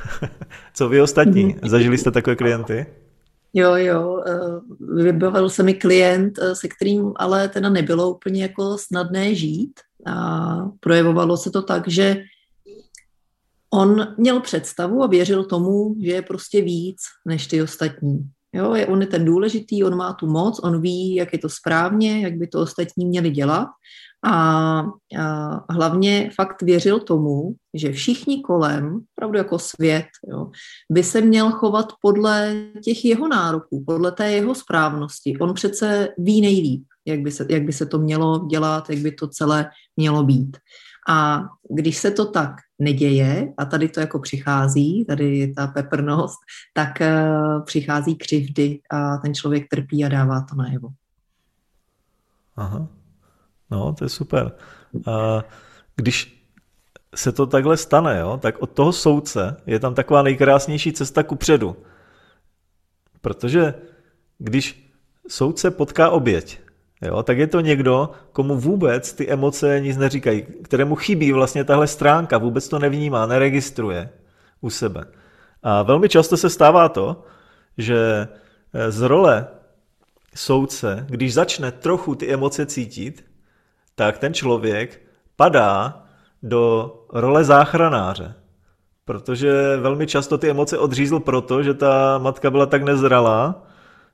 Co 0.74 0.88
vy 0.88 1.00
ostatní? 1.00 1.56
Zažili 1.64 1.98
jste 1.98 2.10
takové 2.10 2.36
klienty? 2.36 2.86
Jo, 3.54 3.74
jo, 3.74 4.22
eh, 4.26 5.02
vybavil 5.02 5.50
se 5.50 5.62
mi 5.62 5.74
klient, 5.74 6.38
eh, 6.38 6.54
se 6.54 6.68
kterým 6.68 7.12
ale 7.16 7.48
teda 7.48 7.68
nebylo 7.68 8.10
úplně 8.10 8.42
jako 8.42 8.78
snadné 8.78 9.34
žít 9.34 9.80
a 10.06 10.56
projevovalo 10.80 11.36
se 11.36 11.50
to 11.50 11.62
tak, 11.62 11.88
že 11.88 12.16
on 13.70 14.14
měl 14.16 14.40
představu 14.40 15.02
a 15.02 15.06
věřil 15.06 15.44
tomu, 15.44 15.94
že 16.04 16.10
je 16.10 16.22
prostě 16.22 16.62
víc 16.62 16.98
než 17.26 17.46
ty 17.46 17.62
ostatní. 17.62 18.30
Jo, 18.52 18.74
je, 18.74 18.86
on 18.86 19.00
je 19.00 19.06
ten 19.06 19.24
důležitý, 19.24 19.84
on 19.84 19.96
má 19.96 20.12
tu 20.12 20.26
moc, 20.26 20.60
on 20.62 20.80
ví, 20.80 21.14
jak 21.14 21.32
je 21.32 21.38
to 21.38 21.48
správně, 21.48 22.20
jak 22.20 22.34
by 22.34 22.46
to 22.46 22.60
ostatní 22.60 23.06
měli 23.06 23.30
dělat. 23.30 23.68
A, 24.24 24.32
a 25.18 25.72
hlavně 25.72 26.30
fakt 26.34 26.62
věřil 26.62 27.00
tomu, 27.00 27.54
že 27.74 27.92
všichni 27.92 28.42
kolem, 28.42 29.00
opravdu 29.16 29.38
jako 29.38 29.58
svět, 29.58 30.06
jo, 30.28 30.50
by 30.90 31.02
se 31.02 31.20
měl 31.20 31.50
chovat 31.50 31.92
podle 32.00 32.64
těch 32.84 33.04
jeho 33.04 33.28
nároků, 33.28 33.84
podle 33.86 34.12
té 34.12 34.32
jeho 34.32 34.54
správnosti. 34.54 35.38
On 35.40 35.54
přece 35.54 36.08
ví 36.18 36.40
nejlíp, 36.40 36.84
jak 37.06 37.20
by 37.20 37.30
se, 37.30 37.46
jak 37.50 37.62
by 37.62 37.72
se 37.72 37.86
to 37.86 37.98
mělo 37.98 38.46
dělat, 38.46 38.90
jak 38.90 38.98
by 38.98 39.12
to 39.12 39.28
celé 39.28 39.70
mělo 39.96 40.24
být. 40.24 40.56
A 41.08 41.42
když 41.70 41.98
se 41.98 42.10
to 42.10 42.24
tak 42.24 42.54
neděje, 42.78 43.52
a 43.56 43.64
tady 43.64 43.88
to 43.88 44.00
jako 44.00 44.18
přichází, 44.18 45.04
tady 45.04 45.38
je 45.38 45.54
ta 45.54 45.66
peprnost, 45.66 46.38
tak 46.74 46.88
uh, 47.00 47.64
přichází 47.64 48.16
křivdy 48.16 48.80
a 48.90 49.16
ten 49.16 49.34
člověk 49.34 49.68
trpí 49.68 50.04
a 50.04 50.08
dává 50.08 50.40
to 50.40 50.56
najevo. 50.56 50.88
Aha, 52.56 52.88
no 53.70 53.92
to 53.92 54.04
je 54.04 54.08
super. 54.08 54.52
A 55.06 55.44
když 55.96 56.44
se 57.14 57.32
to 57.32 57.46
takhle 57.46 57.76
stane, 57.76 58.18
jo, 58.18 58.38
tak 58.42 58.58
od 58.58 58.70
toho 58.70 58.92
soudce 58.92 59.56
je 59.66 59.78
tam 59.80 59.94
taková 59.94 60.22
nejkrásnější 60.22 60.92
cesta 60.92 61.22
ku 61.22 61.36
předu. 61.36 61.76
Protože 63.20 63.74
když 64.38 64.92
soudce 65.28 65.70
potká 65.70 66.10
oběť, 66.10 66.60
jo, 67.02 67.22
tak 67.22 67.38
je 67.38 67.46
to 67.46 67.60
někdo, 67.60 68.10
komu 68.32 68.56
vůbec 68.56 69.12
ty 69.12 69.28
emoce 69.28 69.80
nic 69.80 69.96
neříkají, 69.96 70.42
kterému 70.42 70.94
chybí 70.94 71.32
vlastně 71.32 71.64
tahle 71.64 71.86
stránka, 71.86 72.38
vůbec 72.38 72.68
to 72.68 72.78
nevnímá, 72.78 73.26
neregistruje 73.26 74.10
u 74.60 74.70
sebe. 74.70 75.04
A 75.62 75.82
velmi 75.82 76.08
často 76.08 76.36
se 76.36 76.50
stává 76.50 76.88
to, 76.88 77.24
že 77.78 78.28
eh, 78.74 78.90
z 78.90 79.00
role 79.00 79.46
soudce, 80.34 81.06
když 81.08 81.34
začne 81.34 81.72
trochu 81.72 82.14
ty 82.14 82.32
emoce 82.32 82.66
cítit, 82.66 83.24
tak 83.94 84.18
ten 84.18 84.34
člověk 84.34 85.00
padá 85.36 86.04
do 86.42 86.94
role 87.12 87.44
záchranáře. 87.44 88.34
Protože 89.04 89.76
velmi 89.76 90.06
často 90.06 90.38
ty 90.38 90.50
emoce 90.50 90.78
odřízl 90.78 91.20
proto, 91.20 91.62
že 91.62 91.74
ta 91.74 92.18
matka 92.18 92.50
byla 92.50 92.66
tak 92.66 92.82
nezralá, 92.82 93.62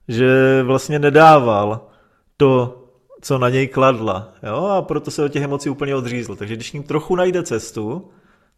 že 0.08 0.62
vlastně 0.62 0.98
nedával 0.98 1.88
to, 2.36 2.84
co 3.20 3.38
na 3.38 3.48
něj 3.48 3.68
kladla. 3.68 4.32
Jo? 4.42 4.64
A 4.64 4.82
proto 4.82 5.10
se 5.10 5.24
od 5.24 5.28
těch 5.28 5.42
emocí 5.42 5.70
úplně 5.70 5.94
odřízl. 5.94 6.36
Takže 6.36 6.56
když 6.56 6.72
ním 6.72 6.82
trochu 6.82 7.16
najde 7.16 7.42
cestu, 7.42 8.10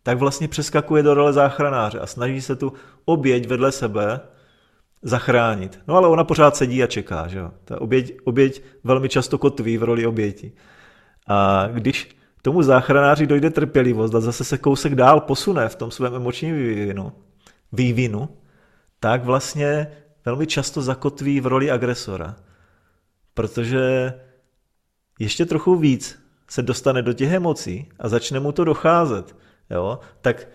tak 0.02 0.18
vlastně 0.18 0.48
přeskakuje 0.48 1.02
do 1.02 1.14
role 1.14 1.32
záchranáře 1.32 2.00
a 2.00 2.06
snaží 2.06 2.40
se 2.42 2.56
tu 2.56 2.72
oběť 3.04 3.48
vedle 3.48 3.72
sebe 3.72 4.20
zachránit. 5.02 5.80
No 5.88 5.96
ale 5.96 6.08
ona 6.08 6.24
pořád 6.24 6.56
sedí 6.56 6.82
a 6.82 6.86
čeká, 6.86 7.28
že 7.28 7.38
jo. 7.38 7.50
Ta 7.64 7.80
oběť, 7.80 8.16
oběť 8.24 8.62
velmi 8.84 9.08
často 9.08 9.38
kotví 9.38 9.78
v 9.78 9.82
roli 9.82 10.06
oběti. 10.06 10.52
A 11.28 11.66
když 11.72 12.16
tomu 12.42 12.62
záchranáři 12.62 13.26
dojde 13.26 13.50
trpělivost 13.50 14.14
a 14.14 14.20
zase 14.20 14.44
se 14.44 14.58
kousek 14.58 14.94
dál 14.94 15.20
posune 15.20 15.68
v 15.68 15.76
tom 15.76 15.90
svém 15.90 16.14
emočním 16.14 16.56
vývinu, 16.56 17.12
vývinu 17.72 18.28
tak 19.00 19.24
vlastně 19.24 19.86
velmi 20.24 20.46
často 20.46 20.82
zakotví 20.82 21.40
v 21.40 21.46
roli 21.46 21.70
agresora. 21.70 22.36
Protože 23.36 24.12
ještě 25.18 25.46
trochu 25.46 25.76
víc 25.76 26.18
se 26.48 26.62
dostane 26.62 27.02
do 27.02 27.12
těch 27.12 27.32
emocí 27.32 27.88
a 27.98 28.08
začne 28.08 28.40
mu 28.40 28.52
to 28.52 28.64
docházet. 28.64 29.36
Jo? 29.70 29.98
Tak 30.20 30.48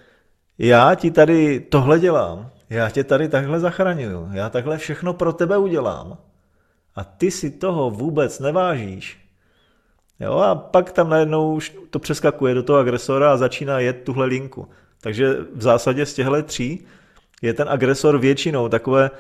já 0.58 0.96
ti 0.96 1.12
tady 1.12 1.60
tohle 1.60 2.00
dělám, 2.00 2.50
já 2.70 2.90
tě 2.90 3.04
tady 3.04 3.30
takhle 3.30 3.60
zachraňuju, 3.60 4.30
já 4.34 4.50
takhle 4.50 4.78
všechno 4.78 5.14
pro 5.14 5.34
tebe 5.34 5.58
udělám. 5.58 6.18
A 6.96 7.04
ty 7.04 7.32
si 7.32 7.52
toho 7.52 7.92
vůbec 7.92 8.40
nevážíš. 8.40 9.20
Jo, 10.20 10.34
a 10.34 10.56
pak 10.56 10.92
tam 10.92 11.10
najednou 11.10 11.54
už 11.54 11.78
to 11.90 12.00
přeskakuje 12.00 12.54
do 12.54 12.64
toho 12.64 12.80
agresora 12.80 13.34
a 13.34 13.38
začíná 13.38 13.80
jet 13.80 14.04
tuhle 14.04 14.26
linku. 14.26 14.68
Takže 15.02 15.36
v 15.56 15.62
zásadě 15.62 16.06
z 16.06 16.14
těchto 16.14 16.44
tří 16.44 16.86
je 17.42 17.54
ten 17.54 17.70
agresor 17.70 18.18
většinou 18.18 18.70
takové 18.70 19.12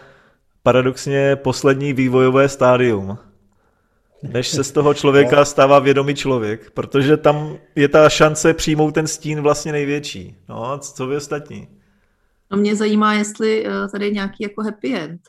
paradoxně 0.63 1.35
poslední 1.35 1.93
vývojové 1.93 2.49
stádium, 2.49 3.17
než 4.23 4.47
se 4.47 4.63
z 4.63 4.71
toho 4.71 4.93
člověka 4.93 5.45
stává 5.45 5.79
vědomý 5.79 6.15
člověk, 6.15 6.71
protože 6.71 7.17
tam 7.17 7.57
je 7.75 7.87
ta 7.87 8.09
šance 8.09 8.53
přijmout 8.53 8.91
ten 8.91 9.07
stín 9.07 9.41
vlastně 9.41 9.71
největší. 9.71 10.35
No, 10.49 10.77
co 10.77 11.07
vy 11.07 11.15
ostatní? 11.15 11.67
No 12.51 12.57
mě 12.57 12.75
zajímá, 12.75 13.13
jestli 13.13 13.67
eh, 13.67 13.87
tady 13.91 14.05
je 14.05 14.11
nějaký 14.11 14.43
jako 14.43 14.63
happy 14.63 14.95
end. 14.95 15.21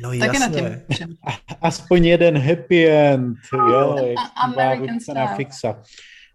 No 0.00 0.10
Taky 0.10 0.36
jasně. 0.36 0.38
na 0.38 0.48
tím. 0.48 1.16
Aspoň 1.62 2.04
jeden 2.04 2.38
happy 2.38 2.88
end, 2.88 3.36
jo, 3.52 3.96
jak 4.58 4.80
na 5.14 5.34
fixa. 5.34 5.82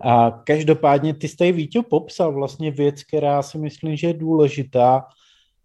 A 0.01 0.31
každopádně 0.31 1.13
ty 1.13 1.27
jsi 1.27 1.37
tady 1.37 1.51
Vítě 1.51 1.81
popsal 1.89 2.33
vlastně 2.33 2.71
věc, 2.71 3.03
která 3.03 3.41
si 3.41 3.57
myslím, 3.57 3.95
že 3.95 4.07
je 4.07 4.13
důležitá 4.13 5.05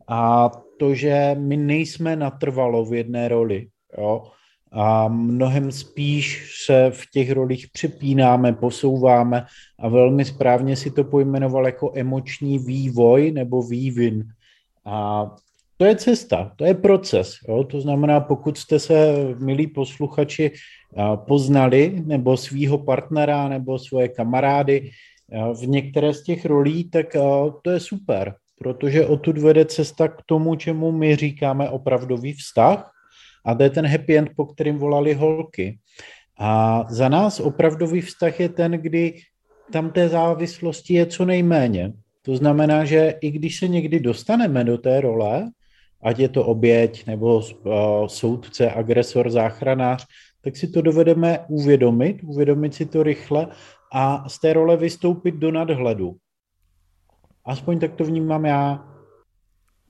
a 0.09 0.51
to, 0.79 0.95
že 0.95 1.37
my 1.39 1.57
nejsme 1.57 2.17
natrvalo 2.17 2.85
v 2.85 2.95
jedné 2.95 3.29
roli, 3.29 3.69
jo, 3.99 4.31
a 4.73 5.09
mnohem 5.09 5.73
spíš 5.73 6.53
se 6.67 6.91
v 6.91 7.11
těch 7.13 7.33
rolích 7.33 7.67
přepínáme, 7.73 8.53
posouváme 8.53 9.47
a 9.79 9.89
velmi 9.89 10.25
správně 10.25 10.77
si 10.77 10.91
to 10.91 11.05
pojmenoval 11.05 11.67
jako 11.67 11.93
emoční 11.95 12.59
vývoj 12.59 13.31
nebo 13.31 13.63
vývin. 13.63 14.25
A 14.85 15.27
to 15.77 15.85
je 15.85 15.97
cesta, 15.97 16.53
to 16.57 16.65
je 16.65 16.75
proces. 16.75 17.35
Jo? 17.49 17.65
To 17.65 17.81
znamená, 17.81 18.21
pokud 18.21 18.59
jste 18.59 18.79
se, 18.79 19.15
milí 19.39 19.67
posluchači, 19.67 20.51
poznali 21.15 22.03
nebo 22.07 22.37
svého 22.37 22.79
partnera 22.79 23.49
nebo 23.49 23.79
svoje 23.79 24.09
kamarády 24.09 24.91
v 25.55 25.67
některé 25.67 26.15
z 26.15 26.23
těch 26.23 26.47
rolí, 26.47 26.91
tak 26.91 27.17
to 27.63 27.71
je 27.71 27.81
super, 27.81 28.35
protože 28.59 29.07
odtud 29.07 29.39
vede 29.39 29.65
cesta 29.65 30.09
k 30.09 30.23
tomu, 30.27 30.55
čemu 30.55 30.93
my 30.93 31.17
říkáme 31.17 31.69
opravdový 31.69 32.33
vztah, 32.33 32.91
a 33.45 33.55
to 33.55 33.63
je 33.63 33.71
ten 33.71 33.87
happy 33.87 34.19
end, 34.19 34.31
po 34.37 34.47
kterým 34.47 34.79
volali 34.79 35.15
holky. 35.15 35.79
A 36.39 36.85
za 36.89 37.09
nás 37.09 37.41
opravdový 37.41 38.01
vztah 38.01 38.41
je 38.41 38.49
ten, 38.49 38.73
kdy 38.73 39.15
tam 39.73 39.91
té 39.91 40.09
závislosti 40.09 40.95
je 40.95 41.07
co 41.07 41.25
nejméně. 41.25 41.93
To 42.23 42.37
znamená, 42.37 42.85
že 42.85 43.15
i 43.21 43.31
když 43.31 43.59
se 43.59 43.69
někdy 43.69 44.01
dostaneme 44.01 44.65
do 44.65 44.79
té 44.79 45.01
role, 45.01 45.51
ať 46.03 46.19
je 46.19 46.29
to 46.29 46.45
oběť 46.45 47.07
nebo 47.07 47.37
uh, 47.37 48.07
soudce, 48.07 48.71
agresor, 48.71 49.31
záchranář, 49.31 50.07
tak 50.41 50.57
si 50.57 50.69
to 50.69 50.83
dovedeme 50.83 51.39
uvědomit, 51.49 52.17
uvědomit 52.23 52.75
si 52.75 52.87
to 52.87 53.03
rychle 53.03 53.49
a 53.93 54.29
z 54.29 54.41
té 54.41 54.53
role 54.53 54.77
vystoupit 54.77 55.35
do 55.35 55.53
nadhledu. 55.53 56.17
Aspoň 57.45 57.79
tak 57.79 57.95
to 57.95 58.05
vnímám 58.05 58.45
já. 58.45 58.85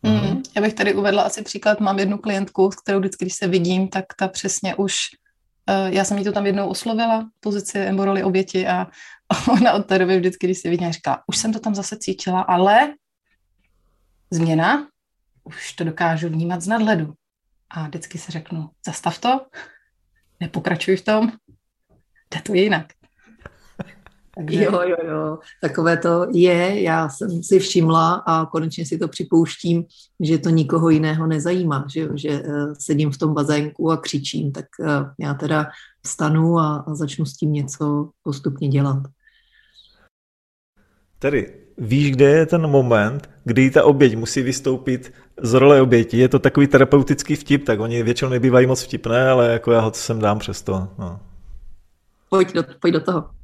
Mm, 0.02 0.29
já 0.56 0.62
bych 0.62 0.74
tady 0.74 0.94
uvedla 0.94 1.22
asi 1.22 1.42
příklad, 1.42 1.80
mám 1.80 1.98
jednu 1.98 2.18
klientku, 2.18 2.70
s 2.70 2.76
kterou 2.76 2.98
vždycky, 2.98 3.24
když 3.24 3.34
se 3.34 3.48
vidím, 3.48 3.88
tak 3.88 4.04
ta 4.18 4.28
přesně 4.28 4.74
už, 4.74 4.96
uh, 5.68 5.94
já 5.94 6.04
jsem 6.04 6.18
jí 6.18 6.24
to 6.24 6.32
tam 6.32 6.46
jednou 6.46 6.68
oslovila, 6.68 7.30
pozici 7.40 7.78
emboroli 7.78 8.22
oběti 8.22 8.66
a 8.66 8.86
ona 9.52 9.72
od 9.72 9.86
té 9.86 9.98
doby 9.98 10.18
vždycky, 10.18 10.46
když 10.46 10.58
se 10.58 10.70
vidím, 10.70 10.92
říká, 10.92 11.22
už 11.26 11.36
jsem 11.36 11.52
to 11.52 11.60
tam 11.60 11.74
zase 11.74 11.98
cítila, 11.98 12.40
ale 12.40 12.94
změna, 14.30 14.88
už 15.44 15.72
to 15.72 15.84
dokážu 15.84 16.28
vnímat 16.28 16.60
z 16.60 16.68
nadhledu. 16.68 17.12
A 17.70 17.86
vždycky 17.86 18.18
se 18.18 18.32
řeknu, 18.32 18.70
zastav 18.86 19.18
to, 19.18 19.46
nepokračuj 20.40 20.96
v 20.96 21.04
tom, 21.04 21.32
jde 22.34 22.40
to 22.42 22.54
jinak. 22.54 22.86
Takže... 24.34 24.64
Jo, 24.64 24.80
jo, 24.82 24.96
jo, 25.08 25.38
takové 25.60 25.96
to 25.96 26.26
je, 26.32 26.82
já 26.82 27.08
jsem 27.08 27.42
si 27.42 27.58
všimla 27.58 28.14
a 28.14 28.46
konečně 28.46 28.86
si 28.86 28.98
to 28.98 29.08
připouštím, 29.08 29.84
že 30.20 30.38
to 30.38 30.50
nikoho 30.50 30.90
jiného 30.90 31.26
nezajímá, 31.26 31.84
že, 31.92 32.00
jo, 32.00 32.08
že 32.14 32.42
uh, 32.42 32.72
sedím 32.78 33.10
v 33.10 33.18
tom 33.18 33.34
bazénku 33.34 33.90
a 33.90 33.96
křičím, 33.96 34.52
tak 34.52 34.64
uh, 34.80 34.86
já 35.18 35.34
teda 35.34 35.66
vstanu 36.06 36.58
a, 36.58 36.84
a 36.86 36.94
začnu 36.94 37.24
s 37.26 37.36
tím 37.36 37.52
něco 37.52 38.10
postupně 38.22 38.68
dělat. 38.68 39.02
Tedy 41.18 41.54
víš, 41.78 42.10
kde 42.10 42.24
je 42.24 42.46
ten 42.46 42.66
moment, 42.66 43.30
kdy 43.44 43.70
ta 43.70 43.84
oběť 43.84 44.16
musí 44.16 44.42
vystoupit 44.42 45.12
z 45.42 45.54
role 45.54 45.82
oběti. 45.82 46.18
Je 46.18 46.28
to 46.28 46.38
takový 46.38 46.66
terapeutický 46.66 47.36
vtip, 47.36 47.64
tak 47.64 47.80
oni 47.80 48.02
většinou 48.02 48.30
nebývají 48.30 48.66
moc 48.66 48.82
vtipné, 48.82 49.30
ale 49.30 49.52
jako 49.52 49.72
já 49.72 49.80
ho 49.80 49.92
sem 49.94 50.18
dám 50.18 50.38
přesto. 50.38 50.88
No. 50.98 51.20
Pojď, 52.28 52.54
do, 52.54 52.64
pojď 52.80 52.94
do 52.94 53.00
toho. 53.00 53.39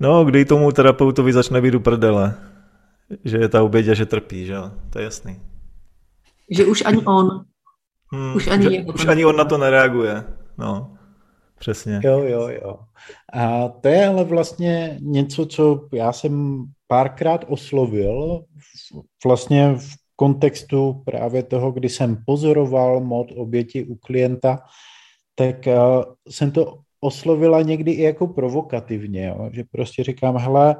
No, 0.00 0.24
kdy 0.24 0.44
tomu 0.44 0.72
terapeutovi 0.72 1.32
začne 1.32 1.60
být 1.60 1.74
uprdele, 1.74 2.34
že 3.24 3.36
je 3.36 3.48
ta 3.48 3.62
oběť 3.62 3.88
a 3.88 3.94
že 3.94 4.06
trpí, 4.06 4.46
že 4.46 4.52
jo? 4.52 4.70
To 4.90 4.98
je 4.98 5.04
jasný. 5.04 5.40
Že 6.50 6.64
už 6.64 6.82
ani 6.84 7.02
on. 7.04 7.44
Hmm, 8.12 8.36
už 8.36 8.46
ani, 8.46 8.62
že, 8.62 8.84
už 8.84 9.06
ani 9.06 9.24
on 9.24 9.36
na 9.36 9.44
to 9.44 9.58
nereaguje. 9.58 10.24
No, 10.58 10.96
přesně. 11.58 12.00
Jo, 12.04 12.18
jo, 12.18 12.48
jo. 12.48 12.78
A 13.32 13.68
to 13.68 13.88
je 13.88 14.06
ale 14.06 14.24
vlastně 14.24 14.98
něco, 15.00 15.46
co 15.46 15.88
já 15.92 16.12
jsem 16.12 16.64
párkrát 16.86 17.44
oslovil 17.48 18.44
vlastně 19.24 19.74
v 19.74 19.88
kontextu 20.16 21.02
právě 21.04 21.42
toho, 21.42 21.72
kdy 21.72 21.88
jsem 21.88 22.24
pozoroval 22.26 23.00
mod 23.00 23.26
oběti 23.36 23.84
u 23.84 23.94
klienta, 23.94 24.58
tak 25.34 25.56
uh, 25.66 26.04
jsem 26.28 26.50
to 26.50 26.78
oslovila 27.00 27.62
někdy 27.62 27.92
i 27.92 28.02
jako 28.02 28.26
provokativně, 28.26 29.26
jo? 29.26 29.50
že 29.52 29.64
prostě 29.72 30.04
říkám, 30.04 30.36
hele, 30.36 30.76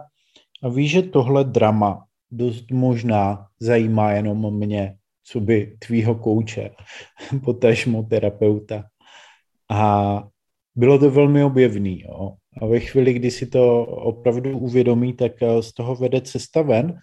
a 0.62 0.68
víš, 0.68 0.90
že 0.90 1.02
tohle 1.02 1.44
drama 1.44 2.04
dost 2.30 2.70
možná 2.70 3.46
zajímá 3.60 4.12
jenom 4.12 4.58
mě, 4.58 4.96
co 5.24 5.40
by 5.40 5.76
tvýho 5.78 6.14
kouče, 6.14 6.70
potažmo 7.44 8.02
terapeuta. 8.02 8.84
A 9.70 10.22
bylo 10.74 10.98
to 10.98 11.10
velmi 11.10 11.44
objevný. 11.44 12.00
Jo? 12.00 12.32
A 12.60 12.66
ve 12.66 12.80
chvíli, 12.80 13.12
kdy 13.12 13.30
si 13.30 13.46
to 13.46 13.86
opravdu 13.86 14.58
uvědomí, 14.58 15.12
tak 15.12 15.32
eh, 15.42 15.62
z 15.62 15.72
toho 15.72 15.96
vede 15.96 16.20
cesta 16.20 16.62
ven. 16.62 16.98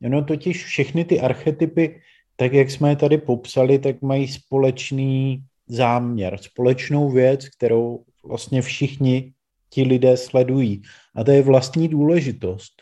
No 0.00 0.24
totiž 0.24 0.64
všechny 0.64 1.04
ty 1.04 1.20
archetypy, 1.20 2.00
tak 2.36 2.52
jak 2.52 2.70
jsme 2.70 2.88
je 2.90 2.96
tady 2.96 3.18
popsali, 3.18 3.78
tak 3.78 4.02
mají 4.02 4.28
společný 4.28 5.44
záměr, 5.68 6.38
společnou 6.40 7.10
věc, 7.10 7.48
kterou 7.48 8.04
vlastně 8.28 8.62
všichni 8.62 9.32
ti 9.70 9.82
lidé 9.82 10.16
sledují. 10.16 10.82
A 11.14 11.24
to 11.24 11.30
je 11.30 11.42
vlastní 11.42 11.88
důležitost. 11.88 12.72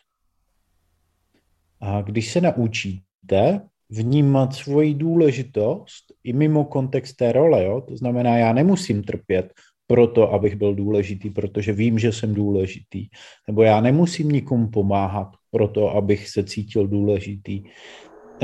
A 1.80 2.02
když 2.02 2.32
se 2.32 2.40
naučíte 2.40 3.60
vnímat 3.90 4.54
svoji 4.54 4.94
důležitost 4.94 6.04
i 6.24 6.32
mimo 6.32 6.64
kontext 6.64 7.16
té 7.16 7.32
role, 7.32 7.64
jo? 7.64 7.80
to 7.80 7.96
znamená, 7.96 8.36
já 8.38 8.52
nemusím 8.52 9.02
trpět 9.02 9.52
proto, 9.86 10.32
abych 10.32 10.56
byl 10.56 10.74
důležitý, 10.74 11.30
protože 11.30 11.72
vím, 11.72 11.98
že 11.98 12.12
jsem 12.12 12.34
důležitý. 12.34 13.08
Nebo 13.48 13.62
já 13.62 13.80
nemusím 13.80 14.28
nikomu 14.28 14.68
pomáhat 14.68 15.28
proto, 15.50 15.90
abych 15.90 16.28
se 16.28 16.44
cítil 16.44 16.86
důležitý. 16.86 17.62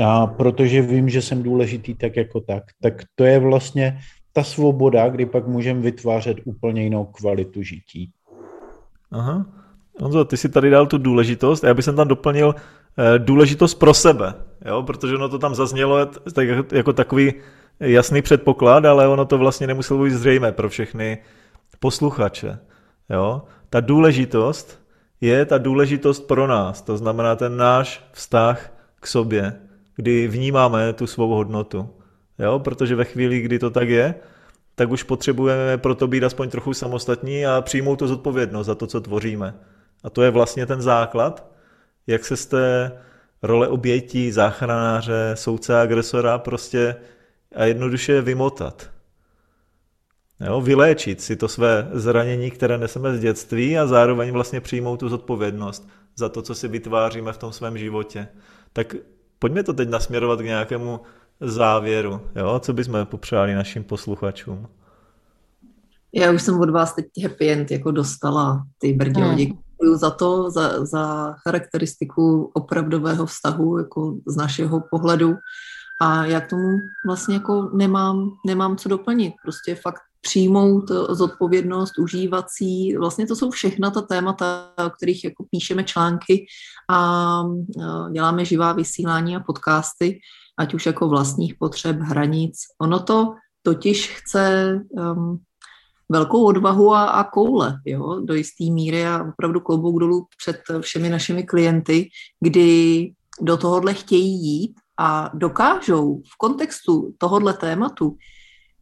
A 0.03 0.27
protože 0.27 0.81
vím, 0.81 1.09
že 1.09 1.21
jsem 1.21 1.43
důležitý 1.43 1.95
tak 1.95 2.15
jako 2.15 2.41
tak. 2.41 2.63
Tak 2.81 3.03
to 3.15 3.23
je 3.25 3.39
vlastně 3.39 3.99
ta 4.33 4.43
svoboda, 4.43 5.09
kdy 5.09 5.25
pak 5.25 5.47
můžeme 5.47 5.79
vytvářet 5.81 6.37
úplně 6.45 6.83
jinou 6.83 7.05
kvalitu 7.05 7.63
žití. 7.63 8.11
Aha. 9.11 9.45
Honzo, 9.99 10.25
ty 10.25 10.37
si 10.37 10.49
tady 10.49 10.69
dal 10.69 10.87
tu 10.87 10.97
důležitost 10.97 11.63
já 11.63 11.73
bych 11.73 11.85
tam 11.85 12.07
doplnil 12.07 12.55
eh, 12.97 13.19
důležitost 13.19 13.75
pro 13.75 13.93
sebe, 13.93 14.33
jo? 14.65 14.83
protože 14.83 15.15
ono 15.15 15.29
to 15.29 15.39
tam 15.39 15.55
zaznělo 15.55 16.05
tak, 16.05 16.47
jako 16.71 16.93
takový 16.93 17.33
jasný 17.79 18.21
předpoklad, 18.21 18.85
ale 18.85 19.07
ono 19.07 19.25
to 19.25 19.37
vlastně 19.37 19.67
nemuselo 19.67 20.03
být 20.03 20.11
zřejmé 20.11 20.51
pro 20.51 20.69
všechny 20.69 21.17
posluchače. 21.79 22.59
Jo? 23.09 23.41
Ta 23.69 23.79
důležitost 23.79 24.81
je 25.21 25.45
ta 25.45 25.57
důležitost 25.57 26.27
pro 26.27 26.47
nás, 26.47 26.81
to 26.81 26.97
znamená 26.97 27.35
ten 27.35 27.57
náš 27.57 28.03
vztah 28.11 28.73
k 28.99 29.07
sobě, 29.07 29.53
kdy 29.95 30.27
vnímáme 30.27 30.93
tu 30.93 31.07
svou 31.07 31.29
hodnotu. 31.29 31.89
Jo? 32.41 32.59
Protože 32.59 32.95
ve 32.95 33.05
chvíli, 33.05 33.41
kdy 33.41 33.59
to 33.59 33.69
tak 33.69 33.89
je, 33.89 34.15
tak 34.75 34.91
už 34.91 35.03
potřebujeme 35.03 35.77
proto 35.77 36.07
být 36.07 36.23
aspoň 36.23 36.49
trochu 36.49 36.73
samostatní 36.73 37.45
a 37.45 37.61
přijmout 37.61 37.99
tu 37.99 38.07
zodpovědnost 38.07 38.67
za 38.67 38.75
to, 38.75 38.87
co 38.87 39.01
tvoříme. 39.01 39.53
A 40.03 40.09
to 40.09 40.21
je 40.21 40.31
vlastně 40.31 40.65
ten 40.65 40.81
základ, 40.81 41.51
jak 42.07 42.25
se 42.25 42.37
z 42.37 42.45
té 42.45 42.91
role 43.43 43.67
obětí, 43.67 44.31
záchranáře, 44.31 45.31
soudce, 45.33 45.81
agresora 45.81 46.37
prostě 46.37 46.95
a 47.55 47.65
jednoduše 47.65 48.21
vymotat. 48.21 48.89
Jo, 50.45 50.61
vyléčit 50.61 51.21
si 51.21 51.35
to 51.35 51.47
své 51.47 51.89
zranění, 51.93 52.51
které 52.51 52.77
neseme 52.77 53.17
z 53.17 53.19
dětství 53.19 53.77
a 53.77 53.87
zároveň 53.87 54.31
vlastně 54.31 54.61
přijmout 54.61 54.99
tu 54.99 55.09
zodpovědnost 55.09 55.89
za 56.15 56.29
to, 56.29 56.41
co 56.41 56.55
si 56.55 56.67
vytváříme 56.67 57.33
v 57.33 57.37
tom 57.37 57.51
svém 57.51 57.77
životě. 57.77 58.27
Tak 58.73 58.95
pojďme 59.39 59.63
to 59.63 59.73
teď 59.73 59.89
nasměrovat 59.89 60.39
k 60.39 60.45
nějakému 60.45 60.99
závěru. 61.41 62.21
Jo? 62.35 62.59
Co 62.59 62.73
bychom 62.73 63.05
popřáli 63.05 63.55
našim 63.55 63.83
posluchačům? 63.83 64.67
Já 66.13 66.31
už 66.31 66.41
jsem 66.41 66.59
od 66.59 66.69
vás 66.69 66.93
teď 66.93 67.05
happy 67.23 67.51
end 67.51 67.71
jako 67.71 67.91
dostala. 67.91 68.63
Ty 68.77 68.93
brdě, 68.93 69.21
hmm. 69.21 69.35
děkuji 69.35 69.97
za 69.97 70.09
to, 70.09 70.51
za, 70.51 70.85
za 70.85 71.35
charakteristiku 71.47 72.51
opravdového 72.53 73.25
vztahu 73.25 73.77
jako 73.77 74.15
z 74.27 74.35
našeho 74.35 74.83
pohledu. 74.91 75.35
A 76.01 76.25
já 76.25 76.41
k 76.41 76.49
tomu 76.49 76.77
vlastně 77.07 77.35
jako 77.35 77.69
nemám, 77.73 78.29
nemám 78.45 78.77
co 78.77 78.89
doplnit. 78.89 79.33
Prostě 79.43 79.75
fakt 79.75 80.01
přijmout 80.21 80.91
zodpovědnost, 81.09 81.99
užívací, 81.99 82.97
vlastně 82.97 83.27
to 83.27 83.35
jsou 83.35 83.51
všechna 83.51 83.91
ta 83.91 84.01
témata, 84.01 84.73
o 84.85 84.89
kterých 84.89 85.23
jako 85.23 85.45
píšeme 85.51 85.83
články 85.83 86.45
a 86.89 87.43
děláme 88.11 88.45
živá 88.45 88.73
vysílání 88.73 89.35
a 89.35 89.39
podcasty, 89.39 90.19
ať 90.57 90.73
už 90.73 90.85
jako 90.85 91.07
vlastních 91.07 91.55
potřeb, 91.55 91.99
hranic. 91.99 92.57
Ono 92.81 92.99
to 92.99 93.33
totiž 93.63 94.09
chce 94.09 94.75
um, 94.89 95.39
velkou 96.09 96.45
odvahu 96.45 96.93
a, 96.93 97.03
a 97.03 97.23
koule, 97.23 97.79
jo, 97.85 98.19
do 98.19 98.33
jisté 98.33 98.63
míry 98.63 99.05
a 99.05 99.23
opravdu 99.33 99.59
klobouk 99.59 99.99
dolů 99.99 100.25
před 100.37 100.61
všemi 100.81 101.09
našimi 101.09 101.43
klienty, 101.43 102.09
kdy 102.39 103.11
do 103.41 103.57
tohohle 103.57 103.93
chtějí 103.93 104.43
jít 104.43 104.73
a 104.99 105.31
dokážou 105.33 106.21
v 106.33 106.37
kontextu 106.37 107.13
tohohle 107.17 107.53
tématu 107.53 108.17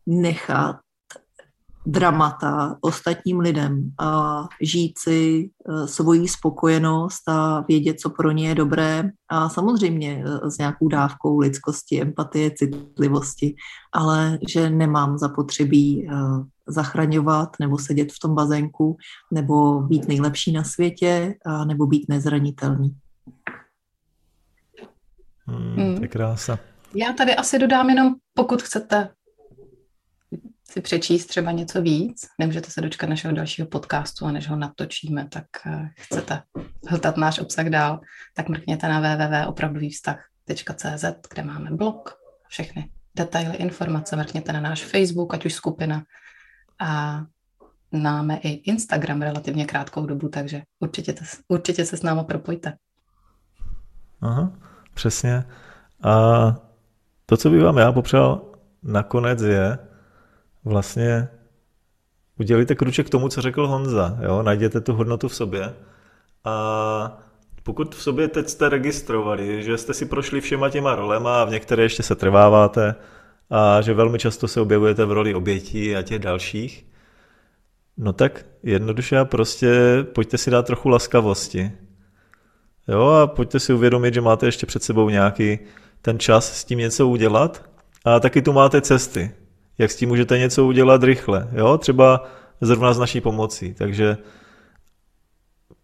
nechat 0.08 0.76
dramata 1.86 2.78
ostatním 2.82 3.40
lidem 3.40 3.92
a 4.00 4.44
žít 4.62 5.00
si 5.00 5.50
e, 5.50 5.88
svoji 5.88 6.28
spokojenost 6.28 7.30
a 7.30 7.66
vědět, 7.68 8.00
co 8.00 8.10
pro 8.10 8.32
ně 8.32 8.48
je 8.48 8.56
dobré 8.56 9.10
a 9.30 9.50
samozřejmě 9.50 10.24
e, 10.26 10.52
s 10.52 10.58
nějakou 10.58 10.88
dávkou 10.88 11.40
lidskosti, 11.40 12.02
empatie, 12.02 12.52
citlivosti, 12.52 13.56
ale 13.94 14.40
že 14.48 14.70
nemám 14.70 15.18
zapotřebí 15.18 16.08
e, 16.08 16.12
zachraňovat 16.68 17.50
nebo 17.60 17.78
sedět 17.78 18.12
v 18.12 18.20
tom 18.20 18.36
bazénku 18.36 18.98
nebo 19.34 19.82
být 19.82 20.08
nejlepší 20.08 20.52
na 20.52 20.64
světě 20.64 21.36
a 21.46 21.66
nebo 21.66 21.88
být 21.88 22.06
nezranitelný. 22.10 22.96
Hmm, 25.48 25.76
to 25.76 25.82
je 25.82 25.88
hmm. 25.88 26.08
krása. 26.08 26.60
Já 26.96 27.14
tady 27.14 27.36
asi 27.36 27.60
dodám 27.60 27.90
jenom, 27.90 28.16
pokud 28.34 28.62
chcete 28.62 29.10
si 30.72 30.82
přečíst 30.82 31.26
třeba 31.26 31.52
něco 31.52 31.82
víc, 31.82 32.28
nemůžete 32.40 32.72
se 32.72 32.82
dočkat 32.82 33.10
našeho 33.10 33.34
dalšího 33.34 33.68
podcastu 33.68 34.26
a 34.26 34.32
než 34.32 34.50
ho 34.50 34.56
natočíme, 34.56 35.28
tak 35.30 35.46
eh, 35.66 35.90
chcete 35.98 36.42
hltat 36.88 37.18
náš 37.18 37.40
obsah 37.40 37.66
dál, 37.66 38.00
tak 38.36 38.50
mrkněte 38.50 38.88
na 38.88 39.00
www.opravdovývztah.cz, 39.00 41.06
kde 41.34 41.44
máme 41.44 41.72
blog, 41.72 42.18
všechny 42.48 42.90
detaily, 43.16 43.56
informace, 43.56 44.16
mrkněte 44.16 44.54
na 44.54 44.62
náš 44.62 44.86
Facebook, 44.86 45.34
ať 45.34 45.46
už 45.46 45.54
skupina 45.54 46.04
a 46.80 47.22
máme 47.92 48.38
i 48.38 48.50
Instagram 48.50 49.22
relativně 49.22 49.66
krátkou 49.66 50.06
dobu, 50.06 50.30
takže 50.30 50.62
určitě, 50.80 51.16
určitě 51.48 51.86
se 51.86 51.98
s 51.98 52.04
námi 52.04 52.22
propojte. 52.24 52.74
Aha, 54.22 54.52
přesně. 54.94 55.44
A 56.04 56.16
to, 57.26 57.38
co 57.38 57.50
bych 57.50 57.64
vám 57.64 57.78
já 57.78 57.92
popřál 57.92 58.42
nakonec 58.84 59.42
je, 59.42 59.89
vlastně 60.66 61.28
udělíte 62.40 62.76
kruček 62.76 63.08
k 63.08 63.10
tomu, 63.10 63.30
co 63.30 63.42
řekl 63.42 63.68
Honza. 63.68 64.18
Jo? 64.22 64.44
Najděte 64.44 64.82
tu 64.82 64.94
hodnotu 64.94 65.28
v 65.28 65.36
sobě 65.36 65.74
a 66.44 67.24
pokud 67.64 67.96
v 67.96 68.02
sobě 68.02 68.28
teď 68.28 68.50
jste 68.50 68.70
registrovali, 68.70 69.64
že 69.64 69.78
jste 69.78 69.94
si 69.94 70.06
prošli 70.06 70.42
všema 70.42 70.70
těma 70.70 70.96
rolema 70.96 71.42
a 71.42 71.46
v 71.46 71.52
některé 71.52 71.84
ještě 71.84 72.04
se 72.04 72.16
trváváte 72.16 72.96
a 73.50 73.82
že 73.82 73.94
velmi 73.94 74.20
často 74.20 74.48
se 74.48 74.62
objevujete 74.62 75.06
v 75.06 75.12
roli 75.12 75.36
obětí 75.36 75.96
a 75.96 76.02
těch 76.02 76.20
dalších, 76.20 76.86
no 77.98 78.14
tak 78.14 78.46
jednoduše 78.64 79.18
a 79.18 79.26
prostě 79.26 79.70
pojďte 80.14 80.38
si 80.38 80.52
dát 80.52 80.66
trochu 80.66 80.90
laskavosti. 80.90 81.72
Jo, 82.88 83.08
a 83.08 83.28
pojďte 83.28 83.60
si 83.60 83.74
uvědomit, 83.74 84.14
že 84.14 84.22
máte 84.22 84.46
ještě 84.46 84.66
před 84.66 84.84
sebou 84.84 85.10
nějaký 85.10 85.60
ten 86.02 86.20
čas 86.20 86.60
s 86.60 86.66
tím 86.66 86.80
něco 86.80 87.08
udělat 87.08 87.70
a 88.06 88.20
taky 88.20 88.42
tu 88.42 88.54
máte 88.54 88.82
cesty 88.82 89.32
jak 89.80 89.92
s 89.92 89.96
tím 89.96 90.10
můžete 90.10 90.38
něco 90.38 90.66
udělat 90.66 91.04
rychle, 91.04 91.48
jo? 91.52 91.78
třeba 91.78 92.28
zrovna 92.62 92.94
s 92.94 93.00
naší 93.00 93.22
pomocí. 93.22 93.74
Takže 93.74 94.18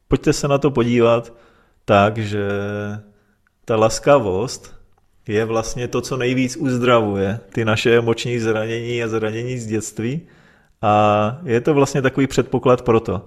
pojďte 0.08 0.34
se 0.34 0.48
na 0.48 0.58
to 0.58 0.72
podívat 0.72 1.34
tak, 1.86 2.18
že 2.18 2.48
ta 3.66 3.76
laskavost 3.76 4.76
je 5.28 5.46
vlastně 5.46 5.88
to, 5.88 6.02
co 6.02 6.18
nejvíc 6.18 6.56
uzdravuje 6.56 7.40
ty 7.50 7.66
naše 7.66 7.98
emoční 7.98 8.40
zranění 8.40 9.04
a 9.04 9.08
zranění 9.08 9.58
z 9.60 9.68
dětství. 9.68 10.22
A 10.82 11.38
je 11.44 11.62
to 11.62 11.74
vlastně 11.74 12.02
takový 12.02 12.28
předpoklad 12.28 12.82
pro 12.82 13.00
to, 13.00 13.26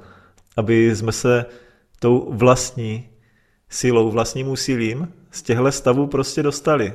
aby 0.56 0.96
jsme 0.96 1.12
se 1.12 1.46
tou 1.98 2.32
vlastní 2.32 3.08
silou, 3.68 4.10
vlastním 4.10 4.48
úsilím 4.48 5.12
z 5.30 5.42
těchto 5.42 5.72
stavů 5.72 6.06
prostě 6.06 6.42
dostali. 6.42 6.94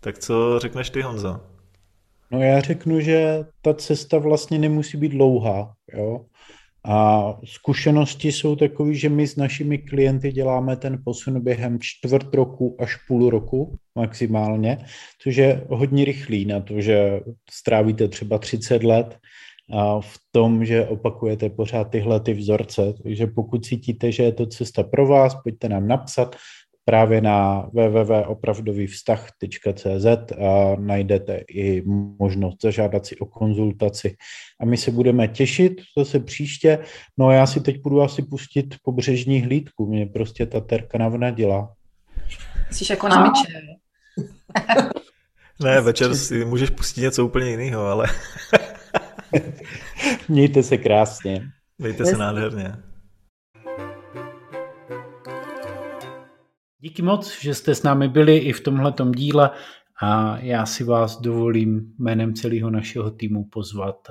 Tak 0.00 0.18
co 0.18 0.58
řekneš 0.58 0.90
ty, 0.90 1.02
Honzo? 1.02 1.49
No 2.32 2.42
já 2.42 2.60
řeknu, 2.60 3.00
že 3.00 3.38
ta 3.62 3.74
cesta 3.74 4.18
vlastně 4.18 4.58
nemusí 4.58 4.96
být 4.96 5.12
dlouhá, 5.12 5.74
jo. 5.94 6.20
A 6.84 7.34
zkušenosti 7.44 8.32
jsou 8.32 8.56
takové, 8.56 8.94
že 8.94 9.08
my 9.08 9.26
s 9.26 9.36
našimi 9.36 9.78
klienty 9.78 10.32
děláme 10.32 10.76
ten 10.76 11.02
posun 11.04 11.40
během 11.40 11.78
čtvrt 11.80 12.34
roku 12.34 12.76
až 12.78 12.96
půl 13.08 13.30
roku 13.30 13.78
maximálně, 13.94 14.78
což 15.22 15.36
je 15.36 15.66
hodně 15.68 16.04
rychlý 16.04 16.44
na 16.44 16.60
to, 16.60 16.80
že 16.80 17.20
strávíte 17.50 18.08
třeba 18.08 18.38
30 18.38 18.82
let 18.82 19.18
a 19.72 20.00
v 20.00 20.18
tom, 20.32 20.64
že 20.64 20.86
opakujete 20.86 21.50
pořád 21.50 21.84
tyhle 21.84 22.20
ty 22.20 22.34
vzorce. 22.34 22.94
Takže 23.02 23.26
pokud 23.26 23.64
cítíte, 23.64 24.12
že 24.12 24.22
je 24.22 24.32
to 24.32 24.46
cesta 24.46 24.82
pro 24.82 25.06
vás, 25.06 25.34
pojďte 25.42 25.68
nám 25.68 25.88
napsat, 25.88 26.36
právě 26.90 27.20
na 27.20 27.68
www.opravdovývztah.cz 27.72 30.06
a 30.32 30.76
najdete 30.78 31.40
i 31.48 31.82
možnost 32.18 32.62
zažádat 32.62 33.06
si 33.06 33.16
o 33.16 33.26
konzultaci. 33.26 34.16
A 34.60 34.64
my 34.64 34.76
se 34.76 34.90
budeme 34.90 35.28
těšit 35.28 35.72
zase 35.98 36.20
příště. 36.20 36.78
No 37.18 37.26
a 37.26 37.34
já 37.34 37.46
si 37.46 37.60
teď 37.60 37.82
budu 37.82 38.02
asi 38.02 38.22
pustit 38.22 38.74
pobřežní 38.82 39.42
hlídku. 39.42 39.86
Mě 39.86 40.06
prostě 40.06 40.46
ta 40.46 40.60
terka 40.60 40.98
navnadila. 40.98 41.72
Jsi 42.70 42.92
jako 42.92 43.08
na 43.08 43.22
myče. 43.22 43.52
ne, 45.64 45.80
večer 45.80 46.16
si 46.16 46.44
můžeš 46.44 46.70
pustit 46.70 47.00
něco 47.00 47.26
úplně 47.26 47.50
jiného, 47.50 47.86
ale... 47.86 48.06
Mějte 50.28 50.62
se 50.62 50.76
krásně. 50.76 51.42
Mějte 51.78 52.06
se 52.06 52.16
nádherně. 52.16 52.89
Díky 56.82 57.02
moc, 57.02 57.40
že 57.40 57.54
jste 57.54 57.74
s 57.74 57.82
námi 57.82 58.08
byli 58.08 58.36
i 58.36 58.52
v 58.52 58.60
tomhletom 58.60 59.12
díle 59.12 59.50
a 60.02 60.38
já 60.38 60.66
si 60.66 60.84
vás 60.84 61.20
dovolím 61.20 61.94
jménem 61.98 62.34
celého 62.34 62.70
našeho 62.70 63.10
týmu 63.10 63.44
pozvat 63.44 64.08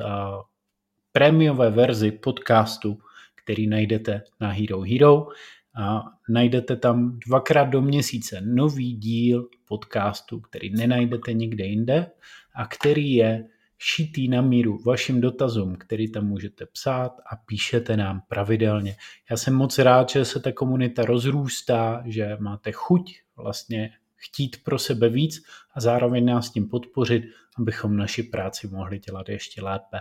prémiové 1.11 1.69
verzi 1.69 2.11
podcastu, 2.11 2.99
který 3.43 3.67
najdete 3.67 4.21
na 4.39 4.51
Hero 4.51 4.81
Hero 4.81 5.27
a 5.75 6.03
najdete 6.29 6.75
tam 6.75 7.19
dvakrát 7.27 7.65
do 7.65 7.81
měsíce 7.81 8.41
nový 8.41 8.93
díl 8.93 9.49
podcastu, 9.67 10.39
který 10.39 10.69
nenajdete 10.69 11.33
nikde 11.33 11.65
jinde 11.65 12.11
a 12.55 12.65
který 12.65 13.13
je 13.13 13.45
šitý 13.81 14.27
na 14.27 14.41
míru 14.41 14.79
vašim 14.85 15.21
dotazům, 15.21 15.75
který 15.75 16.11
tam 16.11 16.27
můžete 16.27 16.65
psát 16.65 17.11
a 17.31 17.35
píšete 17.35 17.97
nám 17.97 18.21
pravidelně. 18.27 18.95
Já 19.29 19.37
jsem 19.37 19.55
moc 19.55 19.77
rád, 19.77 20.09
že 20.09 20.25
se 20.25 20.39
ta 20.39 20.51
komunita 20.51 21.05
rozrůstá, 21.05 22.03
že 22.05 22.37
máte 22.39 22.71
chuť 22.71 23.21
vlastně 23.35 23.91
chtít 24.15 24.63
pro 24.63 24.79
sebe 24.79 25.09
víc 25.09 25.43
a 25.73 25.81
zároveň 25.81 26.25
nás 26.25 26.49
tím 26.49 26.69
podpořit, 26.69 27.23
abychom 27.57 27.97
naši 27.97 28.23
práci 28.23 28.67
mohli 28.67 28.99
dělat 28.99 29.29
ještě 29.29 29.61
lépe. 29.61 29.99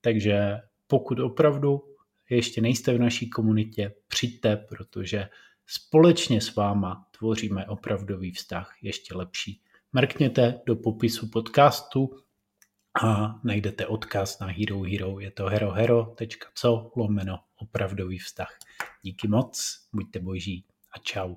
Takže 0.00 0.56
pokud 0.86 1.20
opravdu 1.20 1.82
ještě 2.30 2.60
nejste 2.60 2.94
v 2.94 2.98
naší 2.98 3.30
komunitě, 3.30 3.94
přijďte, 4.08 4.56
protože 4.56 5.28
společně 5.66 6.40
s 6.40 6.54
váma 6.54 7.06
tvoříme 7.18 7.66
opravdový 7.66 8.32
vztah 8.32 8.74
ještě 8.82 9.14
lepší. 9.14 9.60
Mrkněte 9.92 10.60
do 10.66 10.76
popisu 10.76 11.28
podcastu 11.28 12.10
a 12.94 13.40
najdete 13.44 13.86
odkaz 13.86 14.38
na 14.38 14.46
Hero 14.46 14.82
Hero. 14.82 15.20
Je 15.20 15.30
to 15.30 15.46
herohero.co 15.46 16.92
lomeno 16.96 17.38
opravdový 17.56 18.18
vztah. 18.18 18.58
Díky 19.02 19.28
moc, 19.28 19.58
buďte 19.92 20.20
boží 20.20 20.64
a 20.92 20.98
čau. 20.98 21.36